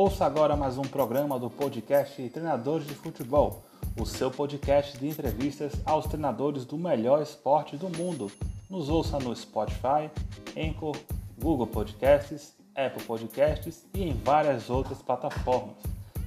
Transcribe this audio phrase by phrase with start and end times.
[0.00, 3.64] Ouça agora mais um programa do podcast Treinadores de Futebol,
[4.00, 8.30] o seu podcast de entrevistas aos treinadores do melhor esporte do mundo.
[8.70, 10.08] Nos ouça no Spotify,
[10.56, 10.96] Anchor,
[11.36, 15.74] Google Podcasts, Apple Podcasts e em várias outras plataformas.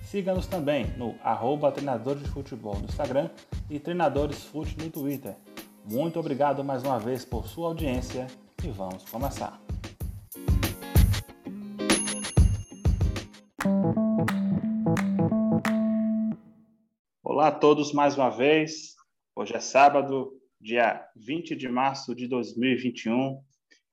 [0.03, 3.29] Siga-nos também no arroba Treinadores de Futebol no Instagram
[3.69, 5.33] e Treinadores Fute no Twitter.
[5.89, 8.27] Muito obrigado mais uma vez por sua audiência
[8.61, 9.70] e vamos começar.
[17.41, 18.93] Olá a todos mais uma vez.
[19.35, 20.31] Hoje é sábado,
[20.61, 23.41] dia 20 de março de 2021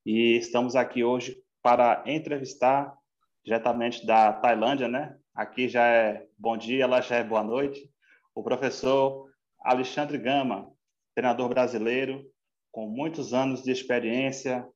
[0.05, 2.95] e estamos aqui hoje para entrevistar
[3.43, 5.17] diretamente da Tailândia, né?
[5.35, 7.91] Aqui já é bom dia, lá já é boa noite.
[8.35, 9.31] O professor
[9.63, 10.71] Alexandre Gama,
[11.15, 12.31] treinador brasileiro,
[12.71, 14.69] com muitos anos de experiência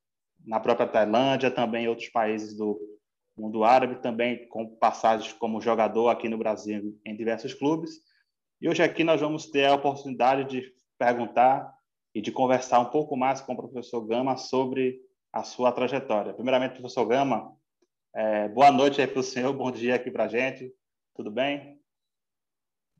[0.47, 2.81] na própria Tailândia, também em outros países do
[3.37, 8.11] mundo árabe, também com passagens como jogador aqui no Brasil em diversos clubes.
[8.63, 11.77] E hoje aqui nós vamos ter a oportunidade de perguntar
[12.15, 16.33] e de conversar um pouco mais com o professor Gama sobre a sua trajetória.
[16.33, 17.55] Primeiramente, professor Gama,
[18.15, 20.73] é, boa noite aí para o senhor, bom dia aqui para a gente.
[21.13, 21.81] Tudo bem?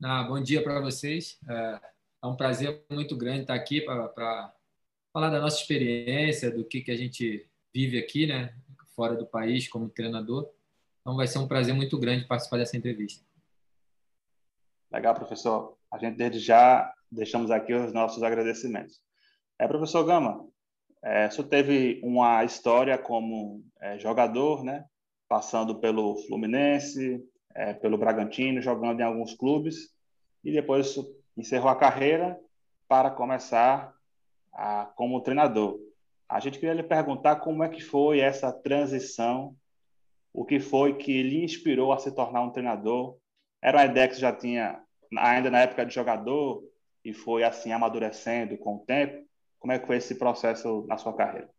[0.03, 1.39] Ah, bom dia para vocês.
[1.49, 4.53] É é um prazer muito grande estar aqui para
[5.11, 8.55] falar da nossa experiência, do que, que a gente vive aqui, né,
[8.95, 10.49] fora do país, como treinador.
[11.01, 13.25] Então, vai ser um prazer muito grande participar dessa entrevista.
[14.93, 15.75] Legal, professor.
[15.91, 19.01] A gente, desde já, deixamos aqui os nossos agradecimentos.
[19.57, 20.47] É, professor Gama,
[21.03, 24.85] é, o senhor teve uma história como é, jogador, né,
[25.27, 27.23] passando pelo Fluminense,
[27.55, 29.89] é, pelo Bragantino, jogando em alguns clubes,
[30.43, 30.95] e depois
[31.35, 32.39] encerrou a carreira
[32.87, 33.91] para começar
[34.53, 35.79] a, como treinador.
[36.29, 39.55] A gente queria lhe perguntar como é que foi essa transição,
[40.31, 43.17] o que foi que lhe inspirou a se tornar um treinador.
[43.61, 44.83] Era uma ideia que você já tinha
[45.17, 46.63] ainda na época de jogador
[47.03, 49.25] e foi assim amadurecendo com o tempo.
[49.59, 51.49] Como é que foi esse processo na sua carreira?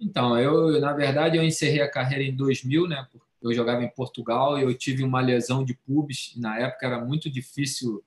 [0.00, 3.06] Então, eu na verdade eu encerrei a carreira em 2000, né?
[3.42, 6.34] Eu jogava em Portugal e eu tive uma lesão de pubis.
[6.36, 8.04] Na época era muito difícil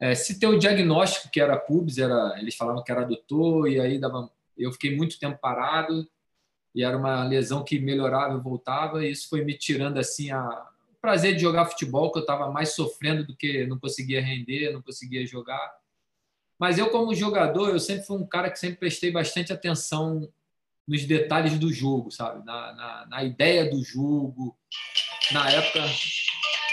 [0.00, 3.78] é, se ter o diagnóstico que era pubis, era, eles falavam que era adutor, e
[3.78, 6.08] aí dava, eu fiquei muito tempo parado,
[6.74, 10.68] e era uma lesão que melhorava e voltava, e isso foi me tirando assim a,
[11.00, 14.82] prazer de jogar futebol, que eu estava mais sofrendo do que não conseguia render, não
[14.82, 15.72] conseguia jogar.
[16.58, 20.30] Mas eu, como jogador, eu sempre fui um cara que sempre prestei bastante atenção
[20.86, 22.44] nos detalhes do jogo, sabe?
[22.44, 24.56] Na, na, na ideia do jogo.
[25.32, 25.80] Na época,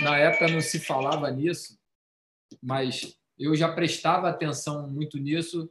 [0.02, 1.80] na época não se falava nisso,
[2.62, 5.70] mas eu já prestava atenção muito nisso.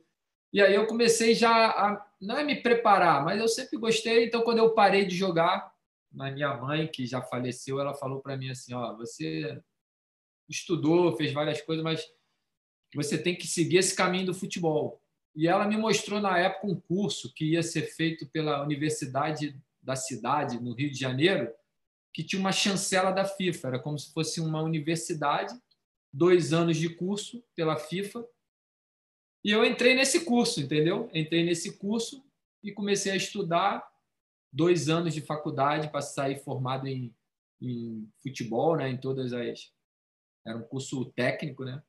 [0.53, 4.25] E aí eu comecei já a não é me preparar, mas eu sempre gostei.
[4.25, 5.71] Então, quando eu parei de jogar,
[6.19, 9.61] a minha mãe, que já faleceu, ela falou para mim assim: Ó, você
[10.49, 12.07] estudou, fez várias coisas, mas
[12.95, 15.03] você tem que seguir esse caminho do futebol.
[15.35, 19.95] E ela me mostrou na época um curso que ia ser feito pela Universidade da
[19.95, 21.53] cidade, no Rio de Janeiro,
[22.13, 25.55] que tinha uma chancela da FIFA, era como se fosse uma universidade
[26.13, 28.27] dois anos de curso pela FIFA.
[29.45, 31.11] E eu entrei nesse curso, entendeu?
[31.13, 32.25] Entrei nesse curso
[32.65, 33.87] e comecei a estudar
[34.53, 37.15] dois anos de faculdade para sair formado em,
[37.61, 38.89] em futebol, né?
[38.89, 39.73] Em todas as
[40.47, 41.83] era um curso técnico, né?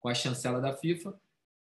[0.00, 1.18] Com a chancela da FIFA.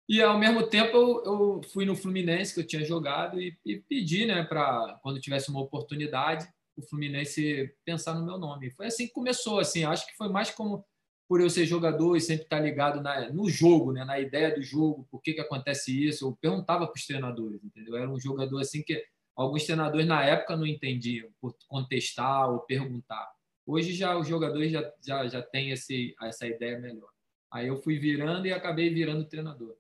[0.09, 3.78] E ao mesmo tempo eu, eu fui no Fluminense que eu tinha jogado e, e
[3.81, 4.43] pedi, né?
[4.43, 8.70] Para quando tivesse uma oportunidade o Fluminense pensar no meu nome.
[8.70, 9.84] Foi assim que começou, assim.
[9.84, 10.84] Acho que foi mais como
[11.28, 14.62] por eu ser jogador e sempre estar ligado na, no jogo, né, na ideia do
[14.62, 17.97] jogo, por que, que acontece isso, eu perguntava para os treinadores, entendeu?
[17.97, 19.03] Era um jogador assim que
[19.34, 23.32] alguns treinadores na época não entendiam, por contestar ou perguntar.
[23.66, 27.10] Hoje já os jogadores já, já, já têm esse, essa ideia melhor.
[27.50, 29.76] Aí eu fui virando e acabei virando treinador.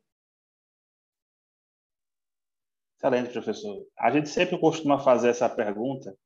[2.96, 3.84] Excelente, professor.
[3.98, 6.16] A gente sempre costuma fazer essa pergunta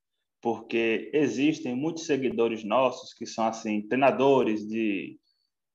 [0.43, 5.19] porque existem muitos seguidores nossos que são assim treinadores de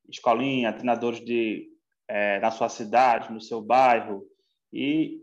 [0.08, 1.68] escolinha, treinadores de
[2.08, 4.24] é, na sua cidade, no seu bairro
[4.72, 5.21] e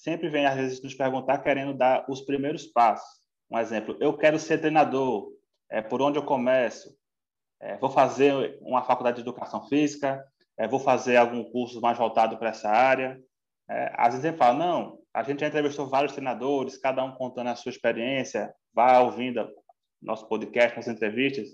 [0.00, 3.20] sempre vem às vezes nos perguntar querendo dar os primeiros passos.
[3.50, 5.30] Um exemplo, eu quero ser treinador,
[5.70, 6.96] é por onde eu começo?
[7.60, 10.24] É, vou fazer uma faculdade de educação física,
[10.58, 13.20] é, vou fazer algum curso mais voltado para essa área.
[13.68, 17.48] É, às vezes ele fala, não, a gente já entrevistou vários treinadores, cada um contando
[17.48, 19.46] a sua experiência, vá ouvindo
[20.00, 21.48] nosso podcast, nossas entrevistas,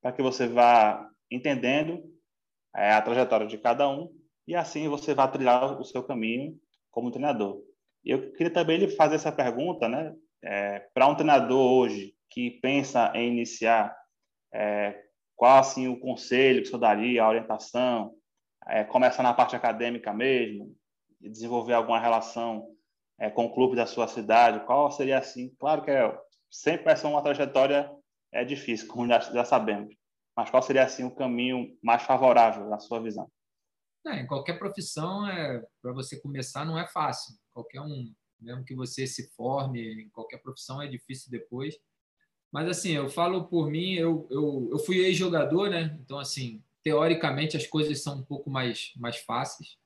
[0.00, 2.02] para que você vá entendendo
[2.74, 4.10] é, a trajetória de cada um
[4.46, 6.58] e assim você vai trilhar o seu caminho
[6.90, 7.62] como treinador.
[8.04, 10.14] Eu queria também lhe fazer essa pergunta, né?
[10.42, 13.96] É, para um treinador hoje que pensa em iniciar
[14.52, 15.00] é,
[15.36, 18.14] qual assim o conselho que senhor daria, a orientação,
[18.66, 20.74] é, começar na parte acadêmica mesmo,
[21.20, 22.68] desenvolver alguma relação
[23.18, 25.54] é, com o clube da sua cidade, qual seria assim?
[25.58, 26.18] Claro que é,
[26.50, 27.90] sempre vai ser uma trajetória
[28.32, 29.94] é difícil, como já, já sabemos,
[30.34, 33.30] mas qual seria assim o caminho mais favorável na sua visão?
[34.06, 37.36] É, em qualquer profissão, é, para você começar não é fácil.
[37.52, 41.78] Qualquer um, mesmo que você se forme em qualquer profissão, é difícil depois.
[42.50, 45.98] Mas assim, eu falo por mim, eu, eu, eu fui ex-jogador, né?
[46.04, 49.78] Então, assim, teoricamente as coisas são um pouco mais, mais fáceis.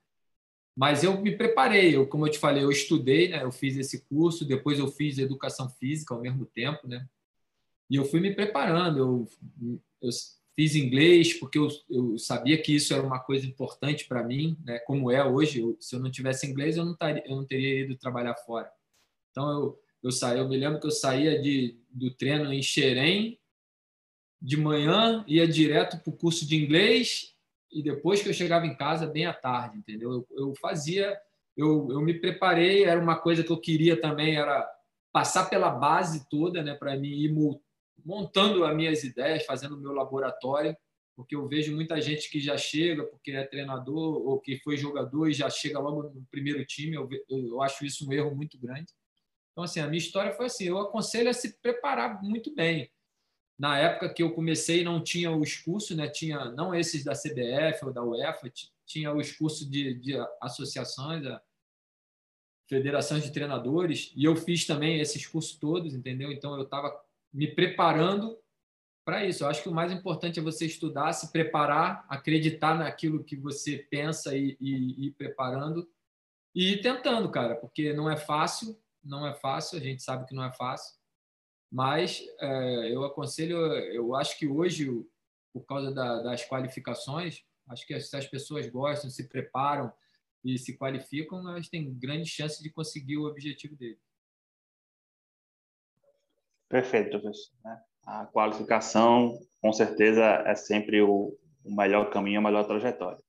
[0.75, 3.43] Mas eu me preparei, eu, como eu te falei, eu estudei, né?
[3.43, 7.07] Eu fiz esse curso, depois eu fiz educação física ao mesmo tempo, né?
[7.89, 9.29] E eu fui me preparando, eu,
[10.01, 10.09] eu
[10.57, 14.79] fiz inglês porque eu, eu, sabia que isso era uma coisa importante para mim, né?
[14.79, 17.81] Como é hoje, eu, se eu não tivesse inglês, eu não, taria, eu não teria
[17.81, 18.67] ido trabalhar fora.
[19.29, 23.39] Então eu, eu saí, eu me lembro que eu saía de, do treino em Xerém
[24.41, 27.35] de manhã, ia direto para o curso de inglês
[27.71, 30.11] e depois que eu chegava em casa, bem à tarde, entendeu?
[30.11, 31.15] Eu, eu fazia,
[31.55, 34.67] eu, eu me preparei, era uma coisa que eu queria também, era
[35.11, 37.31] passar pela base toda, né, para mim ir
[38.07, 40.73] montando as minhas ideias, fazendo o meu laboratório,
[41.13, 45.27] porque eu vejo muita gente que já chega porque é treinador ou que foi jogador
[45.27, 48.93] e já chega logo no primeiro time, eu, eu, acho isso um erro muito grande.
[49.51, 52.89] Então, assim, a minha história foi assim: eu aconselho a se preparar muito bem.
[53.59, 56.07] Na época que eu comecei, não tinha os cursos, né?
[56.07, 58.49] tinha não esses da CBF ou da UEFA,
[58.85, 61.41] tinha os cursos de, de associações, a
[62.69, 66.31] federações de treinadores, e eu fiz também esses cursos todos, entendeu?
[66.31, 67.06] Então, eu estava
[67.37, 68.35] me preparando
[69.05, 69.43] para isso.
[69.43, 73.77] Eu acho que o mais importante é você estudar, se preparar, acreditar naquilo que você
[73.77, 75.87] pensa e, e, e preparando
[76.55, 80.33] e ir tentando, cara, porque não é fácil, não é fácil, a gente sabe que
[80.33, 80.97] não é fácil,
[81.71, 84.89] mas é, eu aconselho, eu acho que hoje,
[85.53, 89.93] por causa da, das qualificações, acho que se as pessoas gostam, se preparam
[90.43, 94.06] e se qualificam, elas têm grande chance de conseguir o objetivo deles.
[96.69, 97.53] Perfeito, professor.
[97.63, 97.79] Né?
[98.05, 103.19] A qualificação, com certeza, é sempre o, melhor caminho, a melhor trajetória.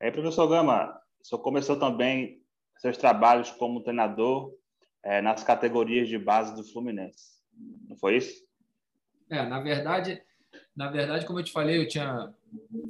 [0.00, 2.40] Aí, professor Gama, o senhor começou também
[2.78, 4.54] seus trabalhos como treinador
[5.02, 7.38] é, nas categorias de base do Fluminense.
[7.88, 8.46] Não foi isso?
[9.30, 10.22] É, na verdade,
[10.74, 12.32] na verdade, como eu te falei, eu tinha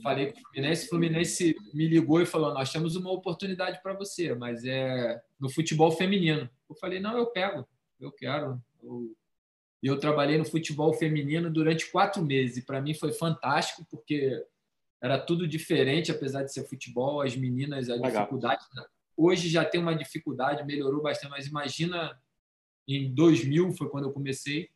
[0.02, 3.94] falei com o Fluminense, o Fluminense me ligou e falou: "Nós temos uma oportunidade para
[3.94, 6.48] você, mas é no futebol feminino".
[6.68, 7.66] Eu falei: "Não, eu pego,
[7.98, 8.62] eu quero".
[8.82, 9.10] Eu,
[9.86, 14.44] eu trabalhei no futebol feminino durante quatro meses e para mim foi fantástico porque
[15.00, 18.10] era tudo diferente, apesar de ser futebol, as meninas a Legal.
[18.10, 18.64] dificuldade
[19.16, 22.16] Hoje já tem uma dificuldade, melhorou bastante, mas imagina
[22.86, 24.70] em 2000 foi quando eu comecei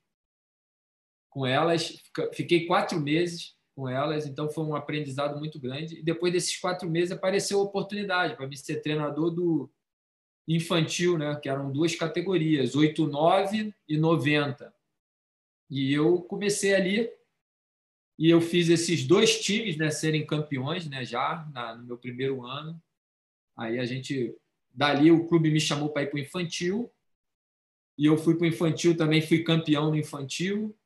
[1.31, 2.03] com elas.
[2.35, 6.01] Fiquei quatro meses com elas, então foi um aprendizado muito grande.
[6.01, 9.71] E depois desses quatro meses apareceu a oportunidade para me ser treinador do
[10.47, 11.39] infantil, né?
[11.41, 14.75] que eram duas categorias, 8, 9 e 90.
[15.73, 17.11] E eu comecei ali
[18.19, 22.45] e eu fiz esses dois times né, serem campeões né, já na, no meu primeiro
[22.45, 22.79] ano.
[23.57, 24.37] Aí a gente,
[24.71, 26.93] dali o clube me chamou para ir para o infantil,
[27.97, 30.77] e eu fui para o infantil também, fui campeão no infantil,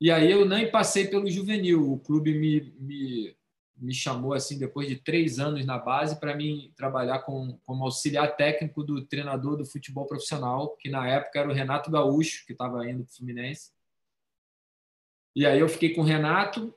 [0.00, 3.36] e aí eu nem passei pelo juvenil, o clube me, me,
[3.76, 8.36] me chamou assim depois de três anos na base para mim trabalhar com, como auxiliar
[8.36, 12.88] técnico do treinador do futebol profissional, que na época era o Renato Gaúcho, que estava
[12.88, 13.72] indo para o Fluminense.
[15.34, 16.74] E aí eu fiquei com o Renato.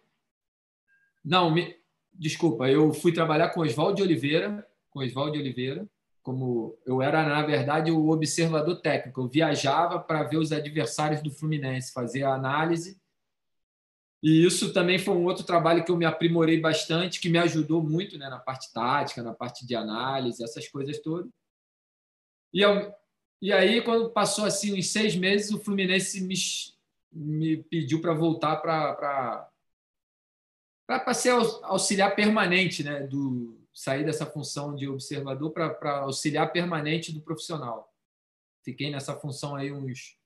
[1.24, 1.75] Não, me...
[2.13, 5.88] desculpa, eu fui trabalhar com Oswaldo Oliveira, com Oswaldo Oliveira,
[6.24, 9.21] como eu era, na verdade, o observador técnico.
[9.21, 13.00] Eu viajava para ver os adversários do Fluminense, fazer a análise.
[14.24, 17.83] E isso também foi um outro trabalho que eu me aprimorei bastante, que me ajudou
[17.83, 21.29] muito né, na parte tática, na parte de análise, essas coisas todas.
[22.51, 22.91] E, eu,
[23.39, 26.33] e aí, quando passou assim uns seis meses, o Fluminense me,
[27.15, 29.50] me pediu para voltar para
[30.86, 31.31] para ser
[31.63, 37.93] auxiliar permanente né, do, sair dessa função de observador para auxiliar permanente do profissional.
[38.63, 40.17] Fiquei nessa função aí uns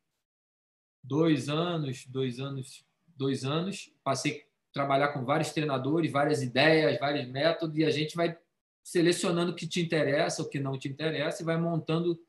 [1.04, 3.92] dois anos, dois anos, dois anos.
[4.04, 8.38] Passei a trabalhar com vários treinadores, várias ideias, vários métodos, e a gente vai
[8.84, 12.20] selecionando o que te interessa, o que não te interessa, e vai montando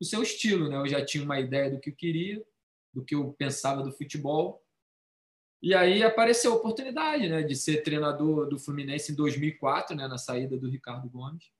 [0.00, 0.68] o seu estilo.
[0.68, 0.76] Né?
[0.76, 2.42] Eu já tinha uma ideia do que eu queria,
[2.92, 4.64] do que eu pensava do futebol,
[5.62, 10.16] e aí apareceu a oportunidade né, de ser treinador do Fluminense em 2004, né, na
[10.16, 11.50] saída do Ricardo Gomes.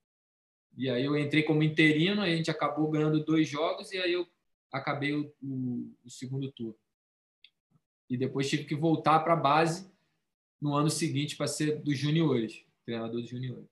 [0.76, 4.26] E aí eu entrei como interino, a gente acabou ganhando dois jogos e aí eu
[4.72, 6.78] acabei o, o, o segundo turno.
[8.08, 9.92] E depois tive que voltar para a base
[10.60, 13.68] no ano seguinte para ser dos juniores, treinador dos juniores.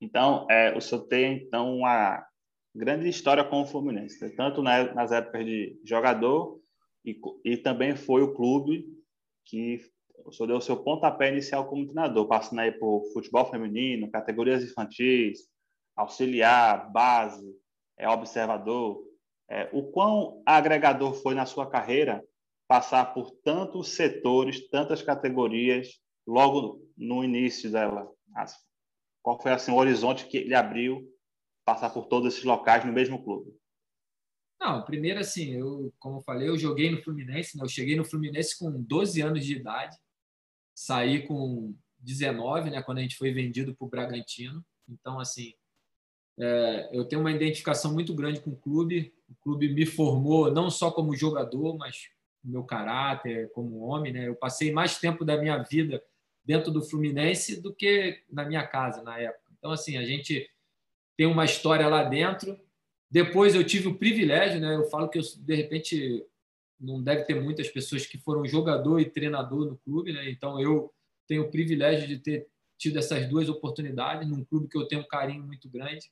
[0.00, 2.26] Então, é, o senhor tem então uma
[2.78, 4.32] grande história com o Fluminense, né?
[4.36, 6.60] tanto nas épocas de jogador
[7.04, 8.86] e, e também foi o clube
[9.44, 9.80] que
[10.32, 15.40] senhor deu o seu pontapé inicial como treinador, passando aí por futebol feminino, categorias infantis,
[15.96, 17.54] auxiliar, base,
[17.96, 19.02] é observador.
[19.50, 22.22] É, o quão agregador foi na sua carreira
[22.66, 25.88] passar por tantos setores, tantas categorias,
[26.26, 28.08] logo no início dela?
[29.22, 31.02] Qual foi assim, o horizonte que ele abriu
[31.68, 33.54] passar por todos esses locais no mesmo clube?
[34.58, 37.62] Não, primeiro assim, eu, como eu falei, eu joguei no Fluminense, né?
[37.62, 39.94] eu cheguei no Fluminense com 12 anos de idade,
[40.74, 44.64] saí com 19, né, quando a gente foi vendido para o Bragantino.
[44.88, 45.52] Então, assim,
[46.40, 49.12] é, eu tenho uma identificação muito grande com o clube.
[49.28, 52.08] O clube me formou não só como jogador, mas
[52.42, 54.10] meu caráter como homem.
[54.12, 54.26] Né?
[54.26, 56.02] Eu passei mais tempo da minha vida
[56.42, 59.52] dentro do Fluminense do que na minha casa na época.
[59.58, 60.48] Então, assim, a gente
[61.18, 62.56] tem uma história lá dentro.
[63.10, 64.76] Depois eu tive o privilégio, né?
[64.76, 66.24] Eu falo que eu, de repente
[66.80, 70.30] não deve ter muitas pessoas que foram jogador e treinador no clube, né?
[70.30, 70.94] Então eu
[71.26, 72.46] tenho o privilégio de ter
[72.78, 76.08] tido essas duas oportunidades num clube que eu tenho um carinho muito grande.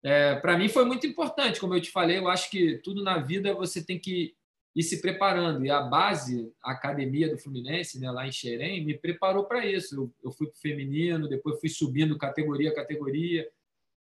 [0.00, 3.18] É, para mim foi muito importante, como eu te falei, eu acho que tudo na
[3.18, 4.36] vida você tem que
[4.76, 5.66] ir se preparando.
[5.66, 9.96] E a base, a academia do Fluminense, né, lá em Xerém, me preparou para isso.
[9.96, 13.50] Eu, eu fui para o feminino, depois fui subindo categoria a categoria,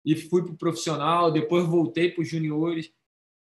[0.05, 2.93] e fui para o profissional, depois voltei para os juniores.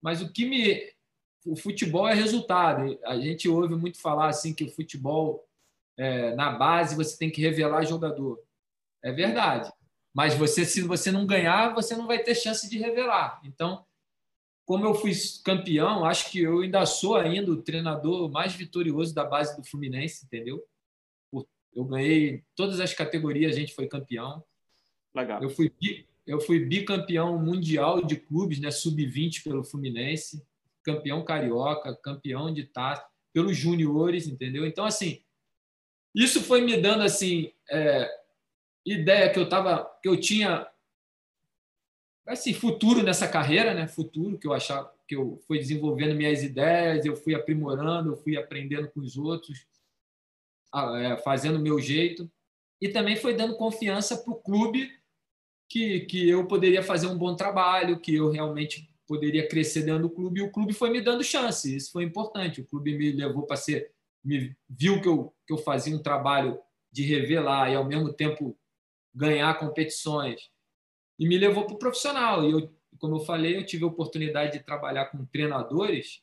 [0.01, 0.97] Mas o que me
[1.45, 2.99] o futebol é resultado.
[3.05, 5.47] A gente ouve muito falar assim que o futebol
[5.95, 8.41] é, na base você tem que revelar jogador.
[9.01, 9.71] É verdade.
[10.13, 13.39] Mas você, se você não ganhar, você não vai ter chance de revelar.
[13.45, 13.85] Então,
[14.65, 15.13] como eu fui
[15.45, 20.25] campeão, acho que eu ainda sou ainda o treinador mais vitorioso da base do Fluminense,
[20.25, 20.61] entendeu?
[21.73, 24.43] Eu ganhei todas as categorias, a gente foi campeão.
[25.13, 25.41] Legal.
[25.41, 25.71] Eu fui,
[26.27, 30.45] eu fui bicampeão mundial de clubes, né, sub-20 pelo Fluminense
[30.87, 34.65] campeão carioca, campeão de taça, pelos juniores, entendeu?
[34.65, 35.21] Então, assim,
[36.15, 38.09] isso foi me dando assim é,
[38.85, 40.65] ideia que eu tava, que eu tinha
[42.25, 43.85] assim futuro nessa carreira, né?
[43.85, 48.37] Futuro que eu achava que eu fui desenvolvendo minhas ideias, eu fui aprimorando, eu fui
[48.37, 49.67] aprendendo com os outros,
[51.01, 52.31] é, fazendo o meu jeito
[52.81, 54.89] e também foi dando confiança para o clube
[55.69, 60.09] que, que eu poderia fazer um bom trabalho, que eu realmente poderia crescer dentro do
[60.09, 61.75] clube e o clube foi me dando chance.
[61.75, 62.61] Isso foi importante.
[62.61, 63.91] O clube me levou para ser,
[64.23, 66.59] me viu que eu, que eu fazia um trabalho
[66.91, 68.57] de revelar e ao mesmo tempo
[69.13, 70.49] ganhar competições
[71.17, 72.47] e me levou para o profissional.
[72.47, 76.21] E eu, como eu falei, eu tive a oportunidade de trabalhar com treinadores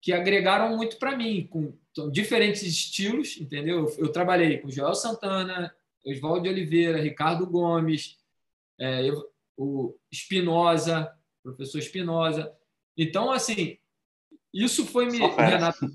[0.00, 1.72] que agregaram muito para mim, com
[2.10, 3.86] diferentes estilos, entendeu?
[3.86, 5.72] Eu, eu trabalhei com Joel Santana,
[6.04, 8.18] Oswaldo Oliveira, Ricardo Gomes,
[8.82, 9.24] é, eu,
[9.56, 12.52] o Espinosa, professor Espinosa.
[12.96, 13.78] Então, assim,
[14.52, 15.20] isso foi me.
[15.20, 15.86] O Renato,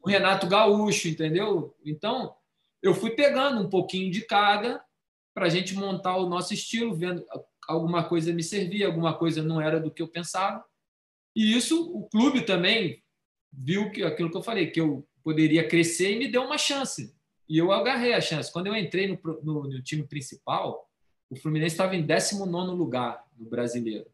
[0.00, 1.76] o Renato Gaúcho, entendeu?
[1.84, 2.36] Então,
[2.80, 4.80] eu fui pegando um pouquinho de cada
[5.34, 7.26] para a gente montar o nosso estilo, vendo
[7.66, 10.64] alguma coisa me servia, alguma coisa não era do que eu pensava.
[11.34, 13.02] E isso, o clube também
[13.52, 17.12] viu que aquilo que eu falei, que eu poderia crescer e me deu uma chance.
[17.48, 18.52] E eu agarrei a chance.
[18.52, 20.85] Quando eu entrei no, no, no time principal,
[21.30, 24.06] o Fluminense estava em 19 lugar no brasileiro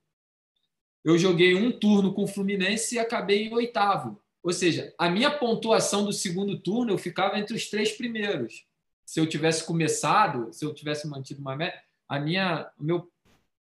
[1.05, 4.21] eu joguei um turno com o Fluminense e acabei em oitavo.
[4.43, 8.67] Ou seja, a minha pontuação do segundo turno eu ficava entre os três primeiros.
[9.05, 13.11] Se eu tivesse começado, se eu tivesse mantido uma meta, a minha, meu,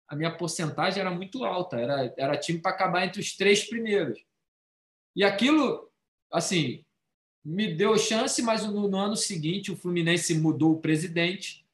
[0.08, 1.80] a minha porcentagem era muito alta.
[1.80, 4.24] Era, era time para acabar entre os três primeiros.
[5.16, 5.90] E aquilo,
[6.32, 6.86] assim,
[7.44, 11.66] me deu chance, mas no, no ano seguinte o Fluminense mudou o presidente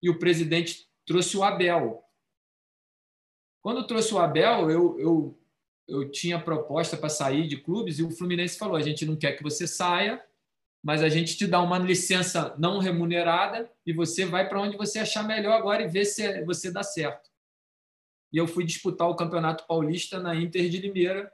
[0.00, 2.04] e o presidente trouxe o Abel.
[3.62, 5.40] Quando trouxe o Abel, eu, eu,
[5.88, 9.32] eu tinha proposta para sair de clubes e o Fluminense falou: a gente não quer
[9.32, 10.22] que você saia,
[10.84, 14.98] mas a gente te dá uma licença não remunerada e você vai para onde você
[15.00, 17.30] achar melhor agora e vê se você dá certo.
[18.30, 21.32] E eu fui disputar o Campeonato Paulista na Inter de Limeira,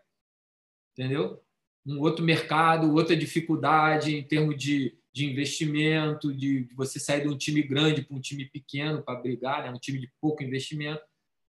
[0.93, 1.43] entendeu?
[1.85, 7.29] Um outro mercado, outra dificuldade em termos de, de investimento, de, de você sair de
[7.29, 9.71] um time grande para um time pequeno para brigar, né?
[9.71, 11.03] um time de pouco investimento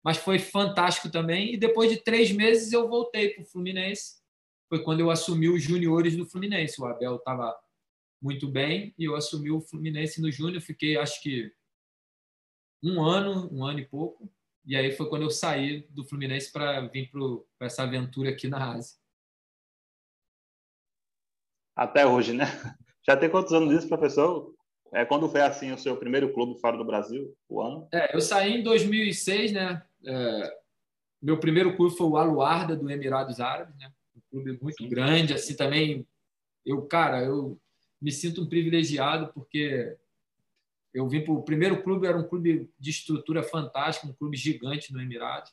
[0.06, 1.56] mas foi fantástico também.
[1.56, 4.22] E depois de três meses eu voltei para o Fluminense.
[4.70, 6.80] Foi quando eu assumi os juniores do Fluminense.
[6.80, 7.60] O Abel estava
[8.22, 10.62] muito bem e eu assumi o Fluminense no júnior.
[10.62, 11.52] Fiquei, acho que,
[12.84, 14.32] um ano, um ano e pouco.
[14.64, 17.10] E aí foi quando eu saí do Fluminense para vir
[17.58, 18.96] para essa aventura aqui na Ásia.
[21.76, 22.46] Até hoje, né?
[23.08, 24.54] Já tem quantos anos isso, professor?
[24.94, 27.88] É, quando foi assim o seu primeiro clube fora do Brasil, o ano?
[27.94, 29.84] É, eu saí em 2006, né?
[30.06, 30.58] É,
[31.22, 33.92] meu primeiro clube foi o Aluarda do Emirados Árabes, né?
[34.16, 34.90] Um clube muito Sim.
[34.90, 36.08] grande, assim também.
[36.66, 37.60] Eu, cara, eu
[38.02, 39.96] me sinto um privilegiado porque
[40.94, 44.94] eu vim para o primeiro clube era um clube de estrutura fantástica, um clube gigante
[44.94, 45.52] no Emirados.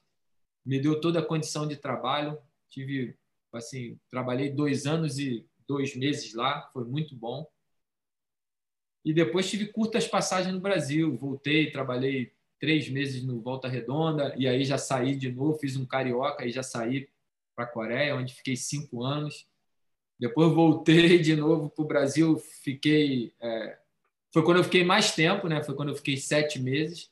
[0.64, 2.38] Me deu toda a condição de trabalho.
[2.70, 3.16] Tive,
[3.52, 7.46] assim, trabalhei dois anos e dois meses lá, foi muito bom.
[9.04, 11.16] E depois tive curtas passagens no Brasil.
[11.16, 15.86] Voltei, trabalhei três meses no Volta Redonda e aí já saí de novo, fiz um
[15.86, 17.08] carioca e já saí
[17.56, 19.48] para a Coreia, onde fiquei cinco anos.
[20.18, 23.34] Depois voltei de novo para o Brasil, fiquei.
[23.40, 23.78] É,
[24.32, 25.62] foi quando eu fiquei mais tempo, né?
[25.62, 27.10] Foi quando eu fiquei sete meses.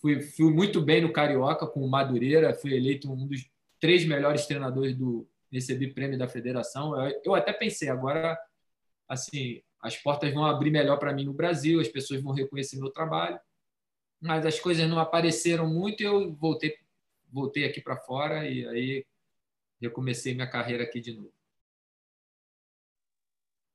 [0.00, 3.48] Fui, fui muito bem no Carioca com o Madureira, fui eleito um dos
[3.80, 5.28] três melhores treinadores do.
[5.52, 6.98] Recebi prêmio da federação.
[7.00, 8.38] Eu, eu até pensei, agora,
[9.08, 12.90] assim, as portas vão abrir melhor para mim no Brasil, as pessoas vão reconhecer meu
[12.90, 13.38] trabalho.
[14.20, 16.76] Mas as coisas não apareceram muito e eu voltei,
[17.30, 19.06] voltei aqui para fora e aí
[19.80, 21.32] recomecei minha carreira aqui de novo.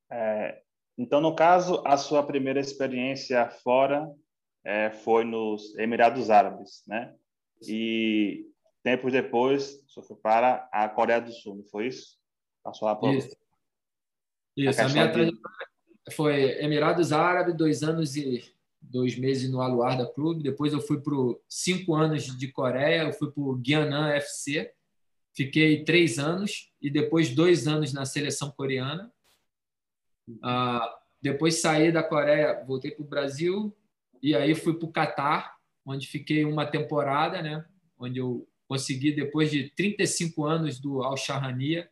[0.09, 0.61] É,
[0.97, 4.11] então, no caso, a sua primeira experiência fora
[4.63, 7.15] é, foi nos Emirados Árabes, né?
[7.61, 8.50] E
[8.83, 12.17] tempos depois, você foi para a Coreia do Sul, não foi isso?
[12.63, 13.13] Passou lá por...
[13.13, 13.35] Isso.
[14.55, 15.13] Isso, a, a minha de...
[15.13, 15.67] trajetória
[16.11, 18.43] foi Emirados Árabes, dois anos e
[18.81, 20.43] dois meses no Aluarda Clube.
[20.43, 21.13] Depois eu fui para
[21.47, 24.73] cinco anos de Coreia, eu fui para o Gyeongnam FC.
[25.33, 29.11] Fiquei três anos e depois dois anos na seleção coreana.
[30.43, 33.75] Ah, depois saí da Coreia, voltei para o Brasil
[34.21, 37.65] e aí fui para o Catar, onde fiquei uma temporada, né?
[37.97, 41.91] Onde eu consegui depois de 35 anos do Al Shahania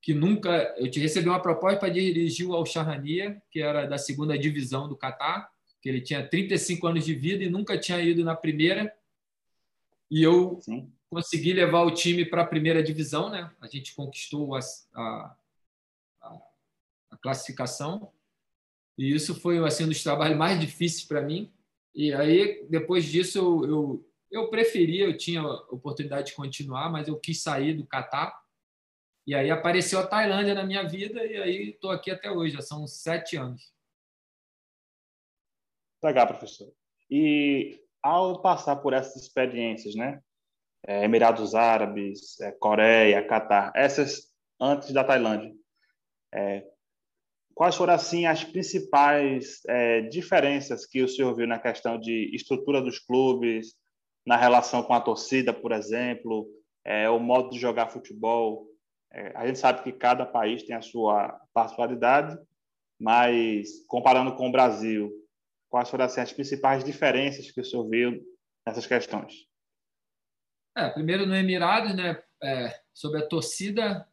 [0.00, 3.98] que nunca eu te recebi uma proposta para dirigir o Al Shahania, que era da
[3.98, 5.50] segunda divisão do Catar,
[5.82, 8.96] que ele tinha 35 anos de vida e nunca tinha ido na primeira.
[10.08, 10.88] E eu Sim.
[11.10, 13.50] consegui levar o time para a primeira divisão, né?
[13.60, 14.60] A gente conquistou a,
[14.94, 15.36] a,
[17.10, 18.12] a classificação.
[18.96, 21.50] E isso foi assim um dos trabalhos mais difíceis para mim.
[21.92, 27.18] E aí depois disso eu, eu eu preferia, eu tinha oportunidade de continuar, mas eu
[27.18, 28.34] quis sair do Catar
[29.26, 32.62] e aí apareceu a Tailândia na minha vida e aí estou aqui até hoje, já
[32.62, 33.74] são sete anos.
[36.02, 36.72] Legal, professor.
[37.10, 40.22] E ao passar por essas experiências, né?
[40.86, 45.52] É, Emirados Árabes, é, Coreia, Catar, essas antes da Tailândia,
[46.32, 46.64] é,
[47.52, 52.80] quais foram assim as principais é, diferenças que o senhor viu na questão de estrutura
[52.80, 53.74] dos clubes,
[54.26, 56.48] na relação com a torcida, por exemplo,
[56.84, 58.66] é, o modo de jogar futebol,
[59.12, 62.36] é, a gente sabe que cada país tem a sua particularidade,
[63.00, 65.12] mas comparando com o Brasil,
[65.70, 68.20] quais foram assim, as principais diferenças que o senhor viu
[68.66, 69.46] nessas questões?
[70.76, 74.06] É, primeiro no Emirados, né, é, sobre a torcida,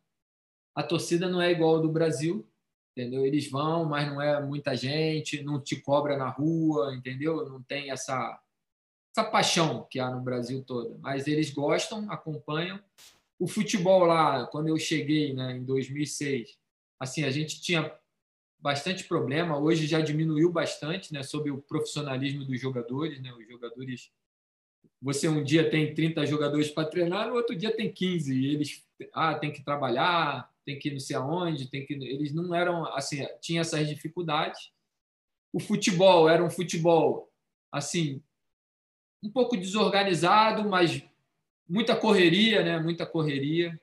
[0.76, 2.48] a torcida não é igual ao do Brasil,
[2.96, 3.26] entendeu?
[3.26, 7.50] Eles vão, mas não é muita gente, não te cobra na rua, entendeu?
[7.50, 8.40] Não tem essa
[9.16, 12.80] essa paixão que há no Brasil todo, mas eles gostam, acompanham
[13.40, 16.58] o futebol lá, quando eu cheguei né, em 2006,
[17.00, 17.94] assim, a gente tinha
[18.58, 19.60] bastante problema.
[19.60, 23.22] Hoje já diminuiu bastante né, sobre o profissionalismo dos jogadores.
[23.22, 23.34] Né?
[23.34, 24.12] Os jogadores.
[25.02, 28.34] Você um dia tem 30 jogadores para treinar, no outro dia tem 15.
[28.34, 31.94] E eles ah, tem que trabalhar, tem que não sei aonde, tem que.
[31.94, 34.72] Eles não eram assim, tinha essas dificuldades.
[35.52, 37.30] O futebol era um futebol
[37.70, 38.24] assim
[39.24, 41.02] um pouco desorganizado, mas
[41.68, 42.80] muita correria, né?
[42.80, 43.80] Muita correria,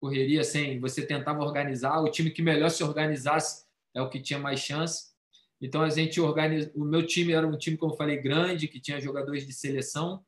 [0.00, 2.00] correria sem você tentava organizar.
[2.00, 5.12] O time que melhor se organizasse é o que tinha mais chance.
[5.60, 6.70] Então a gente organiza.
[6.76, 10.24] O meu time era um time, como eu falei, grande, que tinha jogadores de seleção.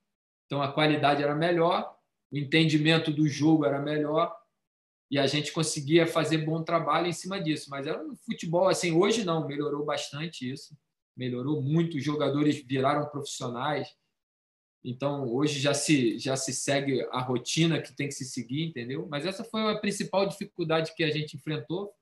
[0.47, 1.97] Então a qualidade era melhor,
[2.31, 4.35] o entendimento do jogo era melhor
[5.11, 7.71] e a gente conseguia fazer bom trabalho em cima disso.
[7.71, 8.93] Mas era um futebol assim.
[8.93, 10.77] Hoje não, melhorou bastante isso.
[11.17, 11.97] Melhorou muito.
[11.97, 13.95] Os jogadores viraram profissionais
[14.85, 19.07] então, hoje já se, já se segue a rotina que tem que se seguir, entendeu?
[19.11, 21.93] Mas essa foi a principal dificuldade que a gente enfrentou.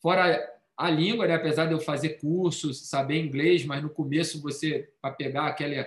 [0.00, 1.34] Fora a língua, né?
[1.34, 5.84] apesar de eu fazer cursos, saber inglês, mas no começo você, para pegar aquele,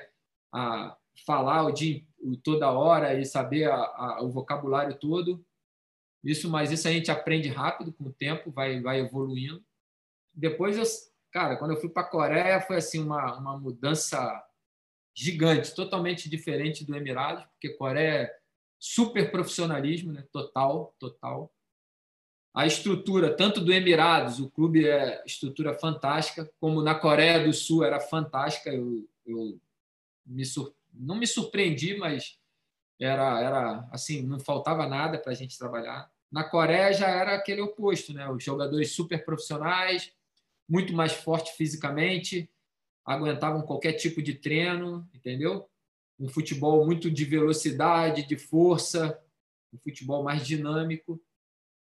[0.54, 2.04] a, falar o dia,
[2.44, 5.44] toda hora e saber a, a, o vocabulário todo,
[6.24, 9.64] isso, mas isso a gente aprende rápido com o tempo, vai, vai evoluindo.
[10.34, 10.84] Depois, eu,
[11.32, 14.20] cara, quando eu fui para a Coreia, foi assim uma, uma mudança
[15.14, 18.38] gigante, totalmente diferente do Emirados, porque Coreia é
[18.80, 20.26] super profissionalismo, né?
[20.32, 21.54] total, total.
[22.54, 27.84] a estrutura, tanto do Emirados, o clube é estrutura fantástica, como na Coreia do Sul
[27.84, 28.70] era fantástica.
[28.70, 29.60] Eu, eu
[30.26, 30.74] me sur...
[30.94, 32.40] não me surpreendi, mas
[33.00, 36.12] era, era assim, não faltava nada para a gente trabalhar.
[36.32, 38.30] Na Coreia já era aquele oposto, né?
[38.30, 40.12] Os jogadores super profissionais,
[40.68, 42.50] muito mais forte fisicamente,
[43.06, 45.70] aguentavam qualquer tipo de treino, entendeu?
[46.20, 49.20] Um futebol muito de velocidade, de força,
[49.74, 51.22] um futebol mais dinâmico.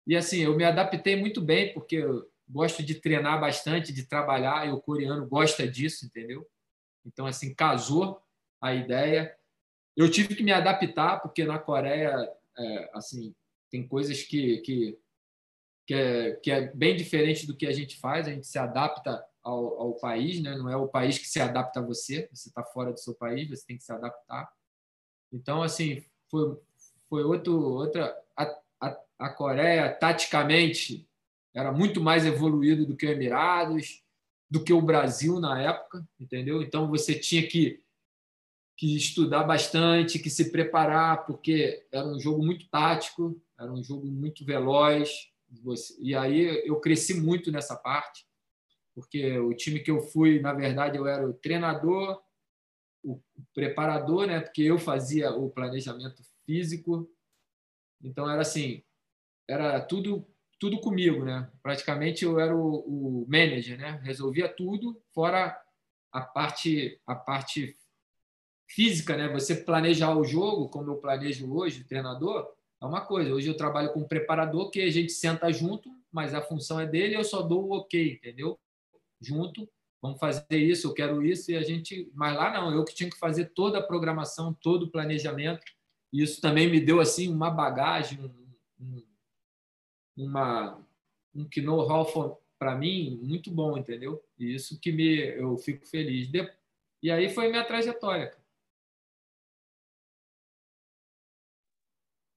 [0.06, 4.66] E assim, eu me adaptei muito bem, porque eu gosto de treinar bastante, de trabalhar,
[4.66, 6.48] e o coreano gosta disso, entendeu?
[7.04, 8.20] Então, assim, casou
[8.60, 9.36] a ideia.
[9.96, 12.14] Eu tive que me adaptar, porque na Coreia,
[12.58, 13.34] é, assim,
[13.70, 14.98] tem coisas que, que,
[15.86, 19.24] que, é, que é bem diferente do que a gente faz, a gente se adapta
[19.50, 20.56] ao, ao país, né?
[20.56, 23.48] não é o país que se adapta a você, você está fora do seu país,
[23.48, 24.50] você tem que se adaptar.
[25.32, 26.56] Então, assim, foi,
[27.08, 28.16] foi outro, outra
[29.20, 31.06] a Coreia, taticamente,
[31.54, 34.02] era muito mais evoluído do que o Emirados,
[34.50, 36.62] do que o Brasil na época, entendeu?
[36.62, 37.82] Então você tinha que,
[38.76, 44.06] que estudar bastante, que se preparar, porque era um jogo muito tático, era um jogo
[44.06, 45.28] muito veloz.
[45.98, 48.24] E aí eu cresci muito nessa parte,
[49.00, 52.22] porque o time que eu fui, na verdade, eu era o treinador,
[53.02, 53.20] o
[53.54, 54.40] preparador, né?
[54.40, 57.10] Porque eu fazia o planejamento físico.
[58.02, 58.82] Então era assim,
[59.48, 60.26] era tudo
[60.58, 61.50] tudo comigo, né?
[61.62, 63.98] Praticamente eu era o, o manager, né?
[64.04, 65.58] Resolvia tudo, fora
[66.12, 67.76] a parte a parte
[68.68, 69.28] física, né?
[69.28, 72.46] Você planejar o jogo, como eu planejo hoje, treinador,
[72.80, 73.34] é uma coisa.
[73.34, 76.86] Hoje eu trabalho com um preparador que a gente senta junto, mas a função é
[76.86, 78.58] dele, eu só dou o ok, entendeu?
[79.20, 79.68] Junto,
[80.00, 83.10] vamos fazer isso, eu quero isso e a gente, mas lá não, eu que tinha
[83.10, 85.62] que fazer toda a programação, todo o planejamento.
[86.12, 89.10] E isso também me deu assim uma bagagem, um, um
[90.16, 90.84] uma
[91.34, 94.22] um know-how para mim muito bom, entendeu?
[94.38, 96.30] E isso que me eu fico feliz.
[97.02, 98.36] E aí foi minha trajetória.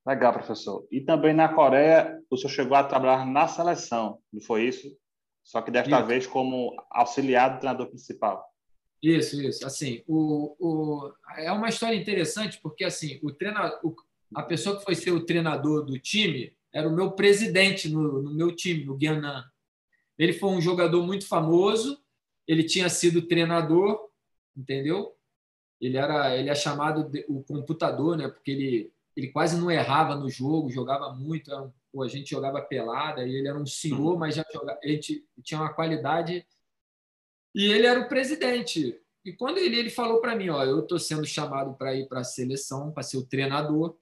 [0.06, 0.86] Legal, professor.
[0.92, 4.98] E também na Coreia, o senhor chegou a trabalhar na seleção, não foi isso?
[5.44, 6.08] Só que desta isso.
[6.08, 8.44] vez como auxiliar do treinador principal.
[9.02, 9.66] Isso, isso.
[9.66, 13.94] Assim, o, o, é uma história interessante porque assim, o treinador,
[14.34, 18.34] a pessoa que foi ser o treinador do time, era o meu presidente no, no
[18.34, 19.44] meu time, no Guianan.
[20.18, 22.02] Ele foi um jogador muito famoso,
[22.48, 24.10] ele tinha sido treinador,
[24.56, 25.14] entendeu?
[25.82, 28.30] Ele era, ele é chamado de, o computador, né?
[28.30, 32.32] Porque ele, ele quase não errava no jogo, jogava muito, era um, pô, a gente
[32.32, 35.00] jogava pelada, e ele era um senhor, mas já jogava, ele
[35.44, 36.46] tinha uma qualidade.
[37.54, 39.00] E ele era o presidente.
[39.24, 42.22] E quando ele, ele falou para mim, ó, eu estou sendo chamado para ir para
[42.22, 43.96] a seleção, para ser o treinador,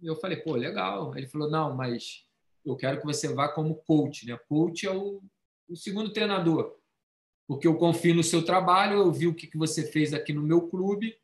[0.00, 1.16] e eu falei, pô, legal.
[1.16, 2.24] Ele falou, não, mas
[2.64, 4.26] eu quero que você vá como coach.
[4.26, 4.38] Né?
[4.48, 5.22] Coach é o,
[5.68, 6.78] o segundo treinador,
[7.48, 10.42] porque eu confio no seu trabalho, eu vi o que, que você fez aqui no
[10.42, 11.18] meu clube,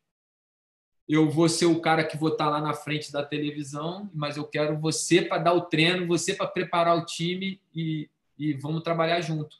[1.08, 4.44] eu vou ser o cara que vou estar lá na frente da televisão, mas eu
[4.44, 9.20] quero você para dar o treino, você para preparar o time e, e vamos trabalhar
[9.20, 9.56] junto.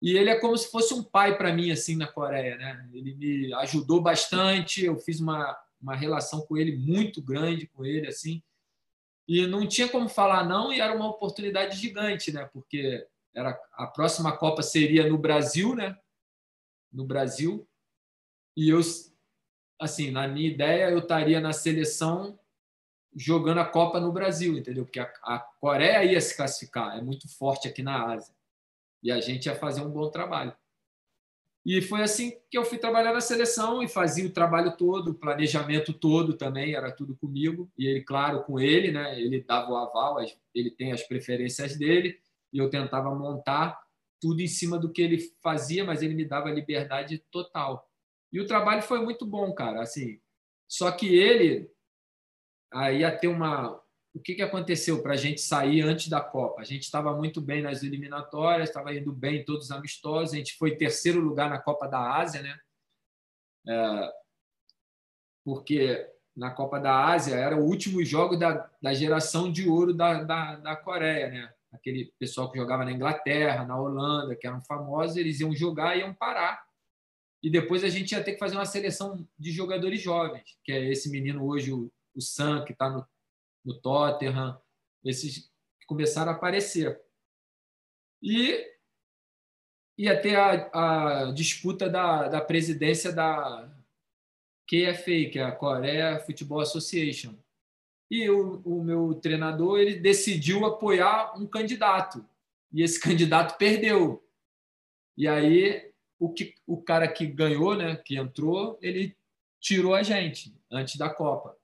[0.00, 2.88] E ele é como se fosse um pai para mim assim na Coreia, né?
[2.92, 8.06] Ele me ajudou bastante, eu fiz uma uma relação com ele muito grande com ele
[8.06, 8.42] assim
[9.28, 13.86] e não tinha como falar não e era uma oportunidade gigante né porque era a
[13.86, 15.96] próxima Copa seria no Brasil né
[16.92, 17.68] no Brasil
[18.56, 18.80] e eu
[19.78, 22.38] assim na minha ideia eu estaria na seleção
[23.14, 27.28] jogando a Copa no Brasil entendeu porque a, a Coreia ia se classificar é muito
[27.28, 28.34] forte aqui na Ásia
[29.02, 30.54] e a gente ia fazer um bom trabalho
[31.66, 35.14] e foi assim que eu fui trabalhar na seleção e fazia o trabalho todo, o
[35.14, 37.68] planejamento todo também, era tudo comigo.
[37.76, 39.20] E ele, claro, com ele, né?
[39.20, 40.18] Ele dava o aval,
[40.54, 42.20] ele tem as preferências dele,
[42.52, 43.80] e eu tentava montar
[44.20, 47.90] tudo em cima do que ele fazia, mas ele me dava liberdade total.
[48.32, 49.82] E o trabalho foi muito bom, cara.
[49.82, 50.20] Assim,
[50.68, 51.70] só que ele
[52.72, 53.80] aí ia ter uma,
[54.16, 56.62] o que, que aconteceu para a gente sair antes da Copa?
[56.62, 60.36] A gente estava muito bem nas eliminatórias, estava indo bem em todos os amistosos, a
[60.38, 62.58] gente foi terceiro lugar na Copa da Ásia, né?
[63.68, 64.12] É,
[65.44, 70.22] porque na Copa da Ásia era o último jogo da, da geração de ouro da,
[70.22, 71.52] da, da Coreia, né?
[71.70, 76.00] Aquele pessoal que jogava na Inglaterra, na Holanda, que eram famosos, eles iam jogar e
[76.00, 76.65] iam parar.
[77.46, 80.90] E depois a gente ia ter que fazer uma seleção de jogadores jovens, que é
[80.90, 83.06] esse menino hoje, o, o Sam, que está no
[83.66, 84.58] no Tottenham,
[85.04, 87.02] esses que começaram a aparecer.
[88.22, 88.64] E
[89.98, 93.68] ia ter a, a disputa da, da presidência da
[94.68, 97.34] KFA, que é a Korea Football Association.
[98.08, 102.24] e o, o meu treinador ele decidiu apoiar um candidato
[102.72, 104.22] e esse candidato perdeu.
[105.16, 109.16] E aí o que o cara que ganhou, né, que entrou, ele
[109.60, 111.56] tirou a gente antes da Copa.